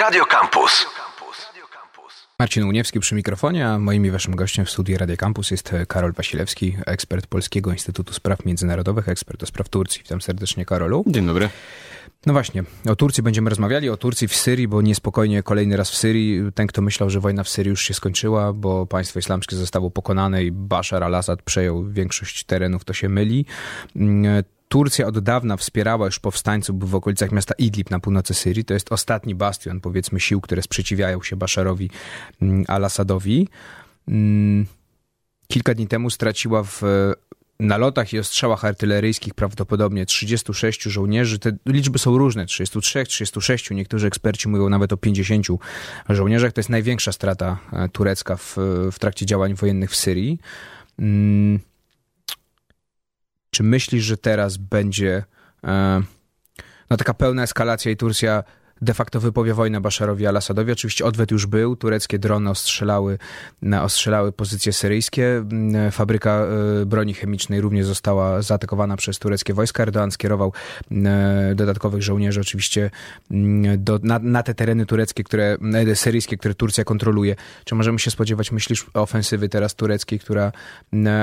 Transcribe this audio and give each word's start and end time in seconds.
Radio 0.00 0.24
Campus. 0.24 0.86
Marcin 2.38 2.64
Uniewski 2.64 3.00
przy 3.00 3.14
mikrofonie, 3.14 3.68
a 3.68 3.78
moim 3.78 4.06
i 4.06 4.10
waszym 4.10 4.36
gościem 4.36 4.64
w 4.64 4.70
studiu 4.70 4.98
Radio 4.98 5.16
Campus 5.16 5.50
jest 5.50 5.72
Karol 5.88 6.12
Wasilewski, 6.12 6.76
ekspert 6.86 7.26
Polskiego 7.26 7.72
Instytutu 7.72 8.14
Spraw 8.14 8.44
Międzynarodowych, 8.44 9.08
ekspert 9.08 9.40
do 9.40 9.46
spraw 9.46 9.68
Turcji. 9.68 10.02
Witam 10.02 10.20
serdecznie, 10.20 10.64
Karolu. 10.64 11.04
Dzień 11.06 11.26
dobry. 11.26 11.48
No 12.26 12.32
właśnie, 12.32 12.64
o 12.88 12.96
Turcji 12.96 13.22
będziemy 13.22 13.50
rozmawiali, 13.50 13.90
o 13.90 13.96
Turcji 13.96 14.28
w 14.28 14.36
Syrii, 14.36 14.68
bo 14.68 14.82
niespokojnie 14.82 15.42
kolejny 15.42 15.76
raz 15.76 15.90
w 15.90 15.96
Syrii. 15.96 16.40
Ten, 16.54 16.66
kto 16.66 16.82
myślał, 16.82 17.10
że 17.10 17.20
wojna 17.20 17.44
w 17.44 17.48
Syrii 17.48 17.70
już 17.70 17.82
się 17.82 17.94
skończyła, 17.94 18.52
bo 18.52 18.86
państwo 18.86 19.18
islamskie 19.18 19.56
zostało 19.56 19.90
pokonane 19.90 20.44
i 20.44 20.52
Bashar 20.52 21.04
al-Assad 21.04 21.42
przejął 21.42 21.84
większość 21.84 22.44
terenów, 22.44 22.84
to 22.84 22.92
się 22.92 23.08
myli. 23.08 23.46
Turcja 24.68 25.06
od 25.06 25.18
dawna 25.18 25.56
wspierała 25.56 26.06
już 26.06 26.18
powstańców 26.18 26.90
w 26.90 26.94
okolicach 26.94 27.32
miasta 27.32 27.54
Idlib 27.58 27.90
na 27.90 28.00
północy 28.00 28.34
Syrii. 28.34 28.64
To 28.64 28.74
jest 28.74 28.92
ostatni 28.92 29.34
bastion, 29.34 29.80
powiedzmy, 29.80 30.20
sił, 30.20 30.40
które 30.40 30.62
sprzeciwiają 30.62 31.22
się 31.22 31.36
Basharowi 31.36 31.90
al-Assadowi. 32.68 33.48
Kilka 35.48 35.74
dni 35.74 35.86
temu 35.86 36.10
straciła 36.10 36.62
w 36.62 36.82
nalotach 37.60 38.12
i 38.12 38.18
ostrzałach 38.18 38.64
artyleryjskich 38.64 39.34
prawdopodobnie 39.34 40.06
36 40.06 40.82
żołnierzy. 40.82 41.38
Te 41.38 41.52
liczby 41.66 41.98
są 41.98 42.18
różne, 42.18 42.46
33, 42.46 43.04
36, 43.04 43.70
niektórzy 43.70 44.06
eksperci 44.06 44.48
mówią 44.48 44.68
nawet 44.68 44.92
o 44.92 44.96
50 44.96 45.46
żołnierzach. 46.08 46.52
To 46.52 46.58
jest 46.58 46.70
największa 46.70 47.12
strata 47.12 47.58
turecka 47.92 48.36
w, 48.36 48.56
w 48.92 48.98
trakcie 48.98 49.26
działań 49.26 49.54
wojennych 49.54 49.90
w 49.90 49.96
Syrii. 49.96 50.38
Czy 53.50 53.62
myślisz, 53.62 54.04
że 54.04 54.16
teraz 54.16 54.56
będzie 54.56 55.24
no, 56.90 56.96
taka 56.96 57.14
pełna 57.14 57.42
eskalacja 57.42 57.90
i 57.90 57.96
Turcja 57.96 58.44
de 58.82 58.94
facto 58.94 59.20
wypowie 59.20 59.54
wojnę 59.54 59.80
Basharowi 59.80 60.26
al-Assadowi. 60.26 60.72
Oczywiście 60.72 61.04
odwet 61.04 61.30
już 61.30 61.46
był, 61.46 61.76
tureckie 61.76 62.18
drony 62.18 62.50
ostrzelały, 62.50 63.18
ostrzelały 63.82 64.32
pozycje 64.32 64.72
syryjskie. 64.72 65.44
Fabryka 65.92 66.46
broni 66.86 67.14
chemicznej 67.14 67.60
również 67.60 67.86
została 67.86 68.42
zaatakowana 68.42 68.96
przez 68.96 69.18
tureckie 69.18 69.54
wojska. 69.54 69.86
Erdoğan 69.86 70.10
skierował 70.10 70.52
dodatkowych 71.54 72.02
żołnierzy 72.02 72.40
oczywiście 72.40 72.90
do, 73.78 73.98
na, 74.02 74.18
na, 74.18 74.42
te 74.42 74.54
tereny 74.54 74.86
tureckie, 74.86 75.24
które, 75.24 75.56
syryjskie, 75.94 76.36
które 76.36 76.54
Turcja 76.54 76.84
kontroluje. 76.84 77.36
Czy 77.64 77.74
możemy 77.74 77.98
się 77.98 78.10
spodziewać, 78.10 78.52
myślisz, 78.52 78.86
ofensywy 78.94 79.48
teraz 79.48 79.74
tureckiej, 79.74 80.18
która, 80.18 80.52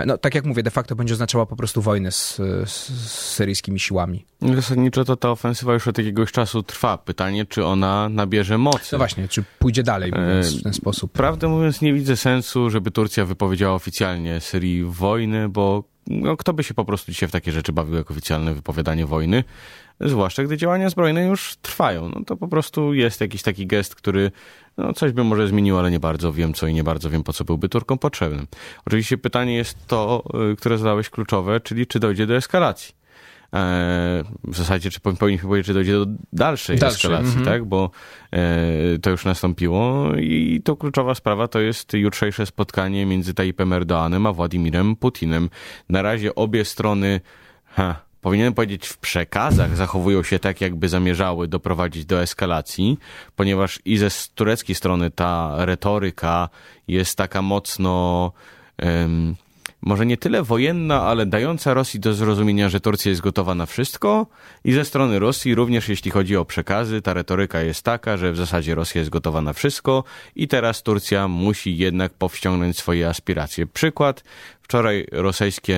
no 0.06 0.18
tak 0.18 0.36
jak 0.36 0.46
mówię, 0.46 0.64
de 0.64 0.72
facto 0.72 0.96
będzie 0.96 1.14
oznaczała 1.14 1.46
po 1.46 1.56
prostu 1.56 1.82
wojnę 1.82 2.12
z, 2.12 2.36
z 2.66 2.92
syryjskimi 3.10 3.80
siłami? 3.80 4.26
Zasadniczo 4.56 5.06
to 5.06 5.16
ta 5.16 5.30
ofensywa 5.30 5.74
już 5.74 5.88
od 5.88 5.98
jakiegoś 5.98 6.32
czasu 6.32 6.64
trwa. 6.64 6.98
Pytanie, 6.98 7.45
czy 7.46 7.66
ona 7.66 8.10
nabierze 8.10 8.58
mocy. 8.58 8.90
No 8.92 8.98
właśnie, 8.98 9.28
czy 9.28 9.44
pójdzie 9.60 9.84
dalej 9.84 10.12
mówiąc 10.12 10.60
w 10.60 10.64
ten 10.64 10.74
sposób? 10.74 11.12
Prawdę 11.12 11.48
mówiąc, 11.48 11.82
nie 11.82 11.94
widzę 11.94 12.18
sensu, 12.18 12.70
żeby 12.70 12.92
Turcja 12.92 13.26
wypowiedziała 13.26 13.76
oficjalnie 13.76 14.42
Syrii 14.42 14.84
wojny, 14.84 15.50
bo 15.50 15.84
no, 16.08 16.38
kto 16.38 16.54
by 16.54 16.64
się 16.64 16.74
po 16.74 16.86
prostu 16.86 17.12
dzisiaj 17.12 17.30
w 17.30 17.32
takie 17.32 17.52
rzeczy 17.52 17.74
bawił 17.74 17.96
jak 17.96 18.12
oficjalne 18.12 18.54
wypowiadanie 18.54 19.06
wojny? 19.06 19.44
Zwłaszcza 20.00 20.44
gdy 20.44 20.58
działania 20.58 20.90
zbrojne 20.90 21.26
już 21.26 21.56
trwają. 21.62 22.10
No 22.10 22.22
to 22.26 22.38
po 22.38 22.48
prostu 22.48 22.94
jest 22.94 23.22
jakiś 23.22 23.42
taki 23.42 23.68
gest, 23.68 23.96
który 23.96 24.32
no, 24.78 24.94
coś 24.94 25.12
by 25.12 25.24
może 25.24 25.48
zmienił, 25.48 25.78
ale 25.78 25.92
nie 25.92 26.00
bardzo 26.00 26.34
wiem 26.34 26.54
co 26.54 26.68
i 26.68 26.74
nie 26.74 26.84
bardzo 26.84 27.10
wiem 27.10 27.24
po 27.24 27.34
co 27.34 27.46
byłby 27.46 27.70
Turkom 27.70 27.98
potrzebny. 27.98 28.48
Oczywiście 28.86 29.18
pytanie 29.18 29.56
jest 29.56 29.88
to, 29.88 30.24
które 30.58 30.78
zadałeś 30.78 31.10
kluczowe, 31.10 31.60
czyli 31.60 31.88
czy 31.88 32.00
dojdzie 32.00 32.28
do 32.28 32.36
eskalacji 32.36 32.96
w 34.44 34.56
zasadzie, 34.58 34.92
czy 34.92 35.00
powinniśmy 35.00 35.50
powiedzieć, 35.50 35.68
czy 35.68 35.74
dojdzie 35.74 35.94
do 35.94 36.06
dalszej 36.34 36.78
Dalszy, 36.78 36.98
eskalacji, 36.98 37.32
mm 37.32 37.44
-hmm. 37.44 37.46
tak? 37.46 37.66
Bo 37.66 37.90
to 39.02 39.10
już 39.10 39.26
nastąpiło 39.26 40.12
i 40.16 40.62
to 40.64 40.76
kluczowa 40.76 41.16
sprawa 41.16 41.48
to 41.48 41.60
jest 41.60 41.94
jutrzejsze 41.94 42.46
spotkanie 42.46 43.06
między 43.06 43.34
Tayyipem 43.34 43.74
Erdoanem 43.74 44.26
a 44.26 44.34
Władimirem 44.34 44.96
Putinem. 44.96 45.50
Na 45.90 46.02
razie 46.02 46.36
obie 46.36 46.66
strony, 46.66 47.22
ha, 47.66 47.96
powinienem 48.22 48.54
powiedzieć 48.54 48.88
w 48.88 48.98
przekazach, 48.98 49.76
zachowują 49.76 50.24
się 50.24 50.40
tak, 50.40 50.62
jakby 50.62 50.90
zamierzały 50.90 51.48
doprowadzić 51.48 52.06
do 52.06 52.22
eskalacji, 52.22 52.98
ponieważ 53.36 53.80
i 53.86 53.98
ze 53.98 54.10
tureckiej 54.36 54.76
strony 54.76 55.12
ta 55.12 55.66
retoryka 55.66 56.50
jest 56.88 57.18
taka 57.18 57.42
mocno 57.42 58.32
um, 58.84 59.36
może 59.86 60.06
nie 60.06 60.18
tyle 60.18 60.44
wojenna, 60.44 61.02
ale 61.02 61.26
dająca 61.26 61.74
Rosji 61.74 62.00
do 62.00 62.14
zrozumienia, 62.14 62.70
że 62.70 62.80
Turcja 62.80 63.10
jest 63.10 63.22
gotowa 63.22 63.56
na 63.56 63.66
wszystko 63.66 64.28
i 64.64 64.74
ze 64.74 64.86
strony 64.86 65.20
Rosji 65.20 65.56
również 65.56 65.90
jeśli 65.90 66.12
chodzi 66.12 66.38
o 66.38 66.46
przekazy, 66.46 67.02
ta 67.02 67.14
retoryka 67.14 67.62
jest 67.62 67.84
taka, 67.84 68.18
że 68.18 68.32
w 68.32 68.38
zasadzie 68.38 68.76
Rosja 68.76 69.00
jest 69.00 69.12
gotowa 69.12 69.42
na 69.42 69.54
wszystko 69.54 70.04
i 70.36 70.48
teraz 70.48 70.84
Turcja 70.84 71.28
musi 71.28 71.78
jednak 71.78 72.14
powściągnąć 72.14 72.78
swoje 72.78 73.10
aspiracje. 73.10 73.68
Przykład, 73.68 74.24
Wczoraj 74.66 75.08
rosyjskie 75.12 75.78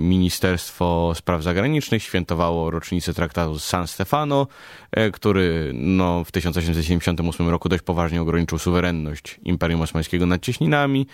Ministerstwo 0.00 1.12
Spraw 1.14 1.42
Zagranicznych 1.42 2.02
świętowało 2.02 2.70
rocznicę 2.70 3.14
traktatu 3.14 3.58
z 3.58 3.64
San 3.64 3.86
Stefano, 3.86 4.46
e, 4.92 5.10
który 5.10 5.70
no, 5.74 6.24
w 6.24 6.32
1878 6.32 7.48
roku 7.48 7.68
dość 7.68 7.82
poważnie 7.82 8.22
ograniczył 8.22 8.58
suwerenność 8.58 9.40
Imperium 9.44 9.80
Osmańskiego 9.80 10.26
nad 10.26 10.42
Cieśninami 10.42 11.06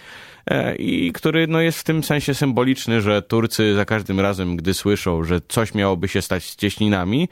e, 0.46 0.76
i 0.76 1.12
który 1.12 1.46
no, 1.46 1.60
jest 1.60 1.78
w 1.78 1.84
tym 1.84 2.02
sensie 2.02 2.34
symboliczny, 2.34 3.00
że 3.00 3.22
Turcy 3.22 3.74
za 3.74 3.84
każdym 3.84 4.20
razem, 4.20 4.56
gdy 4.56 4.74
słyszą, 4.74 5.24
że 5.24 5.40
coś 5.48 5.74
miałoby 5.74 6.08
się 6.08 6.22
stać 6.22 6.44
z 6.44 6.56
Cieśninami, 6.56 7.28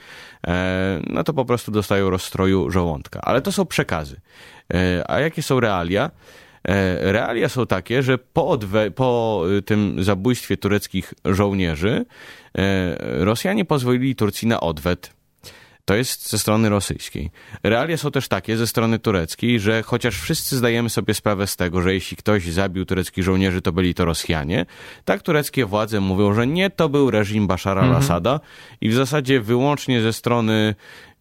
e, 0.46 1.00
no 1.06 1.24
to 1.24 1.32
po 1.32 1.44
prostu 1.44 1.72
dostają 1.72 2.10
rozstroju 2.10 2.70
żołądka. 2.70 3.20
Ale 3.22 3.42
to 3.42 3.52
są 3.52 3.66
przekazy. 3.66 4.20
A 5.08 5.20
jakie 5.20 5.42
są 5.42 5.60
realia? 5.60 6.10
E, 6.68 7.12
realia 7.12 7.48
są 7.48 7.66
takie, 7.66 8.02
że 8.02 8.18
po, 8.18 8.58
po 8.94 9.42
y, 9.58 9.62
tym 9.62 10.04
zabójstwie 10.04 10.56
tureckich 10.56 11.14
żołnierzy 11.24 12.04
e, 12.58 13.24
Rosjanie 13.24 13.64
pozwolili 13.64 14.16
Turcji 14.16 14.48
na 14.48 14.60
odwet. 14.60 15.22
To 15.84 15.94
jest 15.94 16.30
ze 16.30 16.38
strony 16.38 16.68
rosyjskiej. 16.68 17.30
Realia 17.62 17.96
są 17.96 18.10
też 18.10 18.28
takie 18.28 18.56
ze 18.56 18.66
strony 18.66 18.98
tureckiej, 18.98 19.60
że 19.60 19.82
chociaż 19.82 20.20
wszyscy 20.20 20.56
zdajemy 20.56 20.90
sobie 20.90 21.14
sprawę 21.14 21.46
z 21.46 21.56
tego, 21.56 21.82
że 21.82 21.94
jeśli 21.94 22.16
ktoś 22.16 22.44
zabił 22.44 22.84
tureckich 22.84 23.24
żołnierzy, 23.24 23.62
to 23.62 23.72
byli 23.72 23.94
to 23.94 24.04
Rosjanie, 24.04 24.66
tak 25.04 25.22
tureckie 25.22 25.66
władze 25.66 26.00
mówią, 26.00 26.34
że 26.34 26.46
nie, 26.46 26.70
to 26.70 26.88
był 26.88 27.10
reżim 27.10 27.46
Bashara 27.46 27.82
al-Assada 27.82 28.32
mhm. 28.32 28.50
i 28.80 28.88
w 28.88 28.94
zasadzie 28.94 29.40
wyłącznie 29.40 30.02
ze 30.02 30.12
strony 30.12 30.74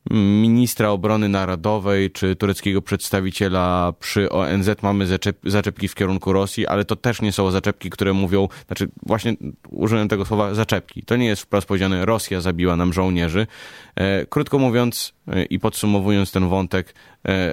ministra 0.09 0.89
obrony 0.89 1.29
narodowej 1.29 2.11
czy 2.11 2.35
tureckiego 2.35 2.81
przedstawiciela 2.81 3.93
przy 3.99 4.29
ONZ 4.29 4.69
mamy 4.81 5.07
zaczep 5.07 5.37
zaczepki 5.43 5.87
w 5.87 5.95
kierunku 5.95 6.33
Rosji, 6.33 6.67
ale 6.67 6.85
to 6.85 6.95
też 6.95 7.21
nie 7.21 7.31
są 7.31 7.51
zaczepki, 7.51 7.89
które 7.89 8.13
mówią, 8.13 8.47
znaczy 8.67 8.89
właśnie 9.05 9.35
użyłem 9.69 10.07
tego 10.07 10.25
słowa 10.25 10.53
zaczepki. 10.53 11.03
To 11.03 11.15
nie 11.15 11.25
jest 11.25 11.41
wprost 11.41 11.67
powiedziane 11.67 12.05
Rosja 12.05 12.41
zabiła 12.41 12.75
nam 12.75 12.93
żołnierzy. 12.93 13.47
E, 13.95 14.25
krótko 14.25 14.59
mówiąc 14.59 15.13
e, 15.27 15.43
i 15.43 15.59
podsumowując 15.59 16.31
ten 16.31 16.47
wątek, 16.47 16.93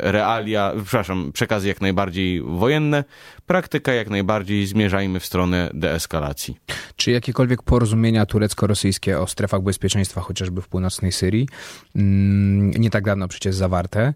realia, 0.03 0.73
przepraszam, 0.83 1.33
przekazy 1.33 1.69
jak 1.69 1.81
najbardziej 1.81 2.43
wojenne, 2.43 3.05
praktyka 3.47 3.93
jak 3.93 4.11
najbardziej 4.11 4.67
zmierzajmy 4.67 5.21
w 5.21 5.27
stronę 5.27 5.71
deeskalacji. 5.75 6.57
Czy 6.97 7.11
jakiekolwiek 7.11 7.63
porozumienia 7.63 8.27
turecko-rosyjskie 8.27 9.21
o 9.21 9.27
strefach 9.27 9.63
bezpieczeństwa, 9.63 10.21
chociażby 10.21 10.63
w 10.63 10.69
północnej 10.69 11.13
Syrii, 11.13 11.49
mm, 11.97 12.71
nie 12.71 12.91
tak 12.91 13.05
dawno 13.05 13.29
przecież 13.29 13.55
zawarte, 13.55 14.15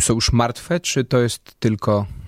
są 0.00 0.14
już 0.14 0.32
martwe, 0.32 0.80
czy 0.80 1.04
to 1.04 1.18
jest 1.18 1.54
tylko 1.58 2.06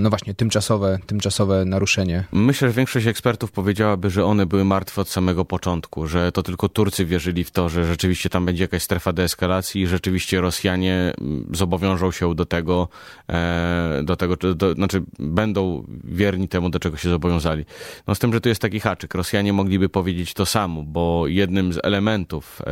no 0.00 0.10
właśnie, 0.10 0.34
tymczasowe, 0.34 0.98
tymczasowe 1.06 1.64
naruszenie. 1.64 2.24
Myślę, 2.32 2.68
że 2.68 2.74
większość 2.74 3.06
ekspertów 3.06 3.52
powiedziałaby, 3.52 4.10
że 4.10 4.24
one 4.24 4.46
były 4.46 4.64
martwe 4.64 5.00
od 5.00 5.08
samego 5.08 5.44
początku, 5.44 6.06
że 6.06 6.32
to 6.32 6.42
tylko 6.42 6.68
Turcy 6.68 7.04
wierzyli 7.04 7.44
w 7.44 7.50
to, 7.50 7.68
że 7.68 7.84
rzeczywiście 7.84 8.30
tam 8.30 8.46
będzie 8.46 8.64
jakaś 8.64 8.82
strefa 8.82 9.12
deeskalacji 9.12 9.82
i 9.82 9.86
rzeczywiście 9.86 10.40
Rosjanie 10.40 11.12
mm, 11.20 11.46
zobowiążą 11.52 12.10
się 12.10 12.34
do 12.34 12.46
tego, 12.46 12.88
e, 13.28 14.00
do 14.04 14.16
tego, 14.16 14.36
do, 14.36 14.74
znaczy 14.74 15.02
będą 15.18 15.84
wierni 16.04 16.48
temu, 16.48 16.70
do 16.70 16.78
czego 16.78 16.96
się 16.96 17.08
zobowiązali. 17.08 17.64
No 18.06 18.14
z 18.14 18.18
tym, 18.18 18.32
że 18.32 18.40
tu 18.40 18.48
jest 18.48 18.62
taki 18.62 18.80
haczyk. 18.80 19.14
Rosjanie 19.14 19.52
mogliby 19.52 19.88
powiedzieć 19.88 20.34
to 20.34 20.46
samo, 20.46 20.82
bo 20.82 21.26
jednym 21.26 21.72
z 21.72 21.78
elementów 21.82 22.62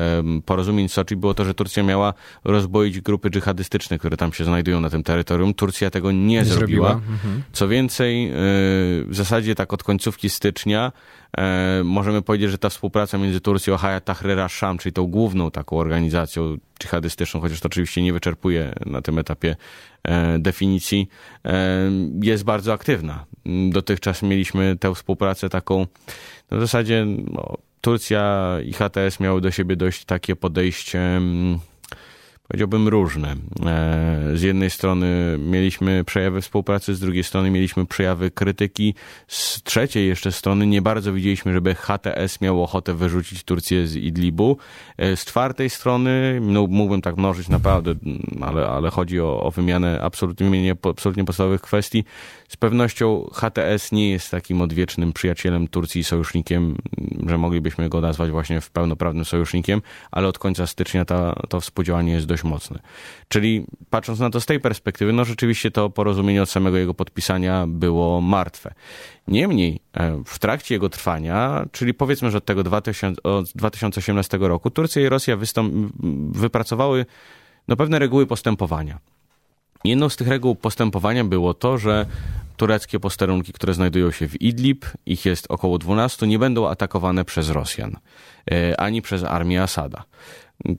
porozumień 0.45 0.89
Soczi 0.89 1.17
było 1.17 1.35
to, 1.35 1.45
że 1.45 1.55
Turcja 1.55 1.83
miała 1.83 2.15
rozboić 2.45 3.01
grupy 3.01 3.31
dżihadystyczne, 3.31 3.99
które 3.99 4.17
tam 4.17 4.33
się 4.33 4.45
znajdują 4.45 4.81
na 4.81 4.91
tym 4.91 5.03
terytorium. 5.03 5.55
Turcja 5.55 5.91
tego 5.91 6.13
nie, 6.13 6.21
nie 6.27 6.45
zrobiła 6.45 6.76
Mhm. 6.85 7.43
Co 7.53 7.69
więcej, 7.69 8.27
e, 8.27 8.33
w 9.05 9.11
zasadzie 9.11 9.55
tak 9.55 9.73
od 9.73 9.83
końcówki 9.83 10.31
stycznia 10.31 10.93
e, 11.39 11.83
możemy 11.85 12.23
powiedzieć, 12.23 12.51
że 12.51 12.59
ta 12.59 12.69
współpraca 12.69 13.19
między 13.19 13.41
Turcją 13.41 13.75
a 13.75 13.79
Hayat 13.79 14.05
Tahrir 14.05 14.41
al-Sham, 14.41 14.79
czyli 14.79 14.93
tą 14.93 15.07
główną 15.07 15.51
taką 15.51 15.79
organizacją 15.79 16.57
dżihadystyczną, 16.81 17.41
chociaż 17.41 17.61
to 17.61 17.67
oczywiście 17.67 18.03
nie 18.03 18.13
wyczerpuje 18.13 18.73
na 18.87 19.03
tym 19.03 19.19
etapie 19.19 19.57
e, 20.05 20.39
definicji, 20.39 21.09
jest 22.23 22.45
bardzo 22.45 22.73
aktywna. 22.73 23.25
Dotychczas 23.71 24.23
mieliśmy 24.23 24.77
tę 24.77 24.95
współpracę 24.95 25.49
taką, 25.49 25.87
no 26.51 26.59
w 26.59 26.61
zasadzie 26.61 27.07
no, 27.33 27.57
Turcja 27.81 28.57
i 28.65 28.73
HTS 28.73 29.21
miały 29.21 29.41
do 29.41 29.51
siebie 29.51 29.77
dość 29.77 30.05
takie 30.05 30.37
podejście 30.37 31.21
powiedziałbym, 32.49 32.89
różne. 32.89 33.37
E, 33.67 34.31
z 34.35 34.43
jednej 34.43 34.71
strony 34.71 35.39
mieliśmy 35.39 36.05
przejawy 36.05 36.41
współpracy, 36.41 36.95
z 36.95 37.01
drugiej 37.01 37.25
strony 37.25 37.51
mieliśmy 37.51 37.87
przejawy 37.87 38.31
krytyki, 38.31 38.95
z 39.29 39.63
trzeciej 39.63 40.09
jeszcze 40.09 40.33
strony 40.33 40.67
nie 40.67 40.83
bardzo 40.83 41.13
widzieliśmy, 41.13 41.53
żeby 41.53 41.75
HTS 41.75 42.41
miał 42.41 42.63
ochotę 42.63 42.95
wyrzucić 42.95 43.45
Turcję 43.45 43.87
z 43.87 43.97
Idlibu. 43.97 44.57
E, 44.99 45.17
z 45.17 45.25
czwartej 45.25 45.71
strony, 45.71 46.39
no, 46.43 46.67
mógłbym 46.67 47.03
tak 47.03 47.17
mnożyć 47.17 47.49
naprawdę, 47.49 47.95
ale, 48.41 48.67
ale 48.67 48.91
chodzi 48.91 49.21
o, 49.21 49.43
o 49.43 49.51
wymianę 49.51 50.01
absolutnie, 50.03 50.77
absolutnie 50.83 51.25
podstawowych 51.25 51.61
kwestii. 51.61 52.05
Z 52.49 52.57
pewnością 52.57 53.31
HTS 53.33 53.93
nie 53.93 54.11
jest 54.11 54.31
takim 54.31 54.61
odwiecznym 54.61 55.13
przyjacielem 55.13 55.69
Turcji 55.69 56.01
i 56.01 56.05
sojusznikiem, 56.05 56.77
że 57.27 57.39
moglibyśmy 57.39 57.89
go 57.89 58.01
nazwać 58.01 58.31
właśnie 58.31 58.61
w 58.61 58.71
pełnoprawnym 58.71 59.25
sojusznikiem, 59.25 59.83
ale 60.11 60.29
od 60.29 60.39
końca 60.39 60.67
stycznia 60.67 61.05
ta, 61.05 61.35
to 61.49 61.61
współdziałanie 61.61 62.13
jest 62.13 62.27
dość 62.27 62.36
mocne. 62.45 62.79
Czyli 63.29 63.67
patrząc 63.91 64.21
na 64.21 64.31
to 64.31 64.41
z 64.41 64.47
tej 64.47 64.61
perspektywy, 64.61 65.13
no 65.13 65.25
rzeczywiście 65.25 65.71
to 65.71 65.91
porozumienie 65.91 66.43
od 66.43 66.51
samego 66.51 66.77
jego 66.77 66.95
podpisania 66.95 67.67
było 67.69 68.21
martwe. 68.21 68.75
Niemniej 69.29 69.81
e, 69.95 70.23
w 70.27 70.39
trakcie 70.39 70.75
jego 70.75 70.89
trwania, 70.89 71.67
czyli 71.73 71.95
powiedzmy, 71.95 72.31
że 72.31 72.39
od 72.39 72.45
tego 72.45 72.63
2000, 72.63 73.23
od 73.23 73.53
2018 73.55 74.39
roku, 74.41 74.71
Turcja 74.71 75.03
i 75.03 75.09
Rosja 75.09 75.37
wystąp, 75.37 75.93
wypracowały 76.33 77.07
no, 77.69 77.77
pewne 77.77 77.99
reguły 77.99 78.27
postępowania. 78.27 78.99
Jedną 79.85 80.09
z 80.09 80.17
tych 80.17 80.29
reguł 80.29 80.55
postępowania 80.55 81.25
było 81.25 81.55
to, 81.55 81.79
że 81.79 82.07
tureckie 82.57 83.01
posterunki, 83.01 83.53
które 83.53 83.75
znajdują 83.75 84.11
się 84.11 84.29
w 84.29 84.43
Idlib, 84.43 84.87
ich 85.07 85.25
jest 85.25 85.47
około 85.49 85.79
12, 85.79 86.27
nie 86.27 86.39
będą 86.39 86.69
atakowane 86.69 87.25
przez 87.25 87.51
Rosjan 87.51 87.97
e, 88.51 88.81
ani 88.81 89.03
przez 89.03 89.25
armię 89.25 89.63
Asada. 89.63 90.05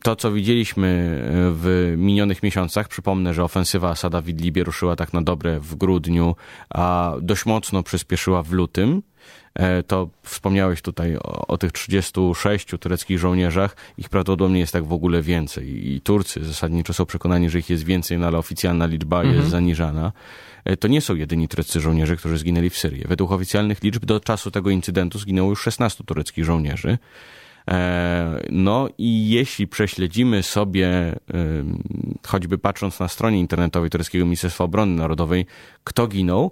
To, 0.02 0.16
co 0.16 0.32
widzieliśmy 0.32 0.88
e, 0.88 1.32
w 1.34 1.94
minionych 1.98 2.44
miesiącach, 2.44 2.88
przypomnę, 2.88 3.34
że 3.34 3.44
ofensywa 3.44 3.90
Asada 3.90 4.22
w 4.22 4.30
Idlibie 4.30 4.64
ruszyła 4.64 4.96
tak 4.96 5.14
na 5.14 5.22
dobre 5.22 5.60
w 5.60 5.76
grudniu, 5.76 6.36
a 6.70 7.14
dość 7.22 7.46
mocno 7.46 7.84
przyspieszyła 7.84 8.44
w 8.44 8.52
lutym. 8.52 9.02
E, 9.54 9.84
to 9.84 10.10
wspomniałeś 10.24 10.82
tutaj 10.82 11.16
o, 11.18 11.48
o, 11.48 11.58
tych 11.58 11.72
36 11.72 12.68
tureckich 12.80 13.20
żołnierzach. 13.20 13.76
Ich 13.98 14.10
prawdopodobnie 14.10 14.60
jest 14.60 14.74
tak 14.74 14.86
w 14.86 14.94
ogóle 14.94 15.22
więcej. 15.22 15.94
I 15.94 16.02
Turcy 16.02 16.46
zasadniczo 16.46 16.94
są 16.94 17.06
przekonani, 17.06 17.50
że 17.50 17.60
ich 17.60 17.70
jest 17.70 17.84
więcej, 17.84 18.18
no 18.18 18.28
ale 18.28 18.38
oficjalna 18.38 18.86
liczba 18.86 19.18
mhm. 19.18 19.36
jest 19.36 19.50
zaniżana. 19.50 20.12
E, 20.66 20.78
to 20.78 20.88
nie 20.88 21.02
są 21.02 21.16
jedyni 21.16 21.48
tureccy 21.48 21.80
żołnierze, 21.80 22.16
którzy 22.16 22.38
zginęli 22.38 22.70
w 22.70 22.78
Syrii. 22.78 23.04
Według 23.08 23.32
oficjalnych 23.32 23.84
liczb 23.84 24.06
do 24.06 24.20
czasu 24.20 24.52
tego 24.52 24.70
incydentu 24.70 25.20
zginęło 25.20 25.50
już 25.50 25.62
16 25.62 26.04
tureckich 26.04 26.46
żołnierzy. 26.46 26.98
E, 27.70 28.40
no 28.50 28.90
i 28.98 29.30
jeśli 29.30 29.68
prześledzimy 29.68 30.44
sobie, 30.44 31.16
choćby 32.28 32.58
patrząc 32.58 33.00
na 33.00 33.08
stronie 33.08 33.40
internetowej 33.40 33.90
Tureckiego 33.90 34.26
Ministerstwa 34.26 34.64
Obrony 34.64 34.96
Narodowej, 34.96 35.46
kto 35.84 36.08
ginął, 36.08 36.52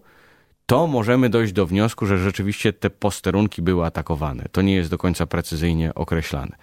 to 0.66 0.88
możemy 0.88 1.30
dojść 1.30 1.54
do 1.54 1.66
wniosku, 1.66 2.06
że 2.06 2.18
rzeczywiście 2.18 2.74
te 2.74 2.90
posterunki 2.90 3.62
były 3.62 3.86
atakowane. 3.86 4.46
To 4.52 4.62
nie 4.62 4.76
jest 4.76 4.90
do 4.90 4.98
końca 4.98 5.26
precyzyjnie 5.26 5.96
określane. 5.96 6.56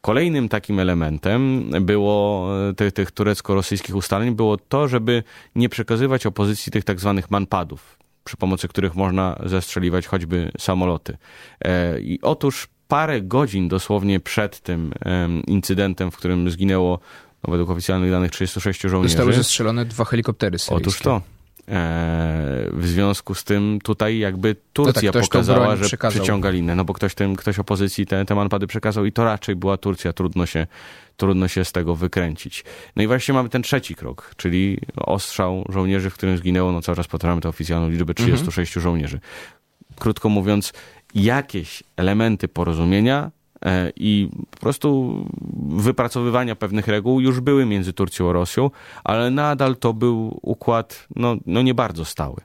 Kolejnym 0.00 0.48
takim 0.48 0.80
elementem 0.80 1.70
było 1.80 2.48
e, 2.68 2.74
tych, 2.74 2.92
tych 2.92 3.10
turecko-rosyjskich 3.10 3.96
ustaleń 3.96 4.34
było 4.34 4.56
to, 4.56 4.88
żeby 4.88 5.22
nie 5.54 5.68
przekazywać 5.68 6.26
opozycji 6.26 6.72
tych 6.72 6.84
tak 6.84 7.00
zwanych 7.00 7.30
manpadów, 7.30 7.98
przy 8.24 8.36
pomocy 8.36 8.68
których 8.68 8.94
można 8.94 9.38
zestrzeliwać 9.44 10.06
choćby 10.06 10.50
samoloty. 10.58 11.18
E, 11.64 12.00
I 12.00 12.20
otóż 12.22 12.68
parę 12.88 13.22
godzin 13.22 13.68
dosłownie 13.68 14.20
przed 14.20 14.60
tym 14.60 14.92
incydentem, 15.46 16.10
w 16.10 16.16
którym 16.16 16.50
zginęło 16.50 16.98
no, 17.46 17.50
według 17.50 17.70
oficjalnych 17.70 18.10
danych 18.10 18.30
36 18.30 18.80
żołnierzy. 18.80 19.08
Zostały 19.08 19.32
zestrzelone 19.32 19.84
dwa 19.84 20.04
helikoptery 20.04 20.58
syryjskie. 20.58 20.88
Otóż 20.88 21.00
to. 21.00 21.20
E, 21.68 22.70
w 22.72 22.86
związku 22.86 23.34
z 23.34 23.44
tym 23.44 23.78
tutaj 23.84 24.18
jakby 24.18 24.56
Turcja 24.72 25.08
no 25.08 25.12
tak, 25.12 25.22
pokazała, 25.22 25.76
że 25.76 25.84
przekazał. 25.84 26.20
przyciąga 26.20 26.50
linę, 26.50 26.74
no 26.74 26.84
bo 26.84 26.94
ktoś, 26.94 27.14
tym, 27.14 27.36
ktoś 27.36 27.58
opozycji 27.58 28.06
te, 28.06 28.24
te 28.24 28.34
manpady 28.34 28.66
przekazał 28.66 29.04
i 29.04 29.12
to 29.12 29.24
raczej 29.24 29.56
była 29.56 29.76
Turcja, 29.76 30.12
trudno 30.12 30.46
się, 30.46 30.66
trudno 31.16 31.48
się 31.48 31.64
z 31.64 31.72
tego 31.72 31.96
wykręcić. 31.96 32.64
No 32.96 33.02
i 33.02 33.06
właśnie 33.06 33.34
mamy 33.34 33.48
ten 33.48 33.62
trzeci 33.62 33.94
krok, 33.94 34.34
czyli 34.36 34.78
ostrzał 34.96 35.64
żołnierzy, 35.68 36.10
w 36.10 36.14
którym 36.14 36.38
zginęło, 36.38 36.72
no 36.72 36.82
cały 36.82 36.96
czas 36.96 37.06
powtarzamy 37.06 37.40
tę 37.40 37.48
oficjalną 37.48 37.88
liczbę 37.90 38.14
36 38.14 38.76
mhm. 38.76 38.82
żołnierzy. 38.82 39.20
Krótko 39.98 40.28
mówiąc, 40.28 40.72
jakieś 41.14 41.82
elementy 41.96 42.48
porozumienia 42.48 43.30
E, 43.64 43.92
i 43.96 44.28
po 44.50 44.56
prostu 44.56 45.14
wypracowywania 45.68 46.56
pewnych 46.56 46.88
reguł 46.88 47.20
już 47.20 47.40
były 47.40 47.66
między 47.66 47.92
Turcją 47.92 48.30
a 48.30 48.32
Rosją, 48.32 48.70
ale 49.04 49.30
nadal 49.30 49.76
to 49.76 49.94
był 49.94 50.38
układ 50.42 51.06
no, 51.16 51.36
no 51.46 51.62
nie 51.62 51.74
bardzo 51.74 52.04
stały. 52.04 52.36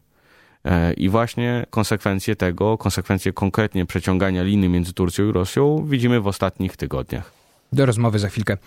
E, 0.65 0.94
I 0.94 1.10
właśnie 1.10 1.65
konsekwencje 1.69 2.36
tego, 2.36 2.77
konsekwencje 2.77 3.33
konkretnie 3.33 3.86
przeciągania 3.86 4.44
liny 4.44 4.69
między 4.69 4.94
Turcją 4.94 5.30
i 5.30 5.31
Rosją 5.31 5.86
widzimy 5.86 6.21
w 6.21 6.27
ostatnich 6.27 6.77
tygodniach. 6.77 7.42
Do 7.73 7.85
rozmowy 7.85 8.19
za 8.19 8.29
chwilkę 8.29 8.57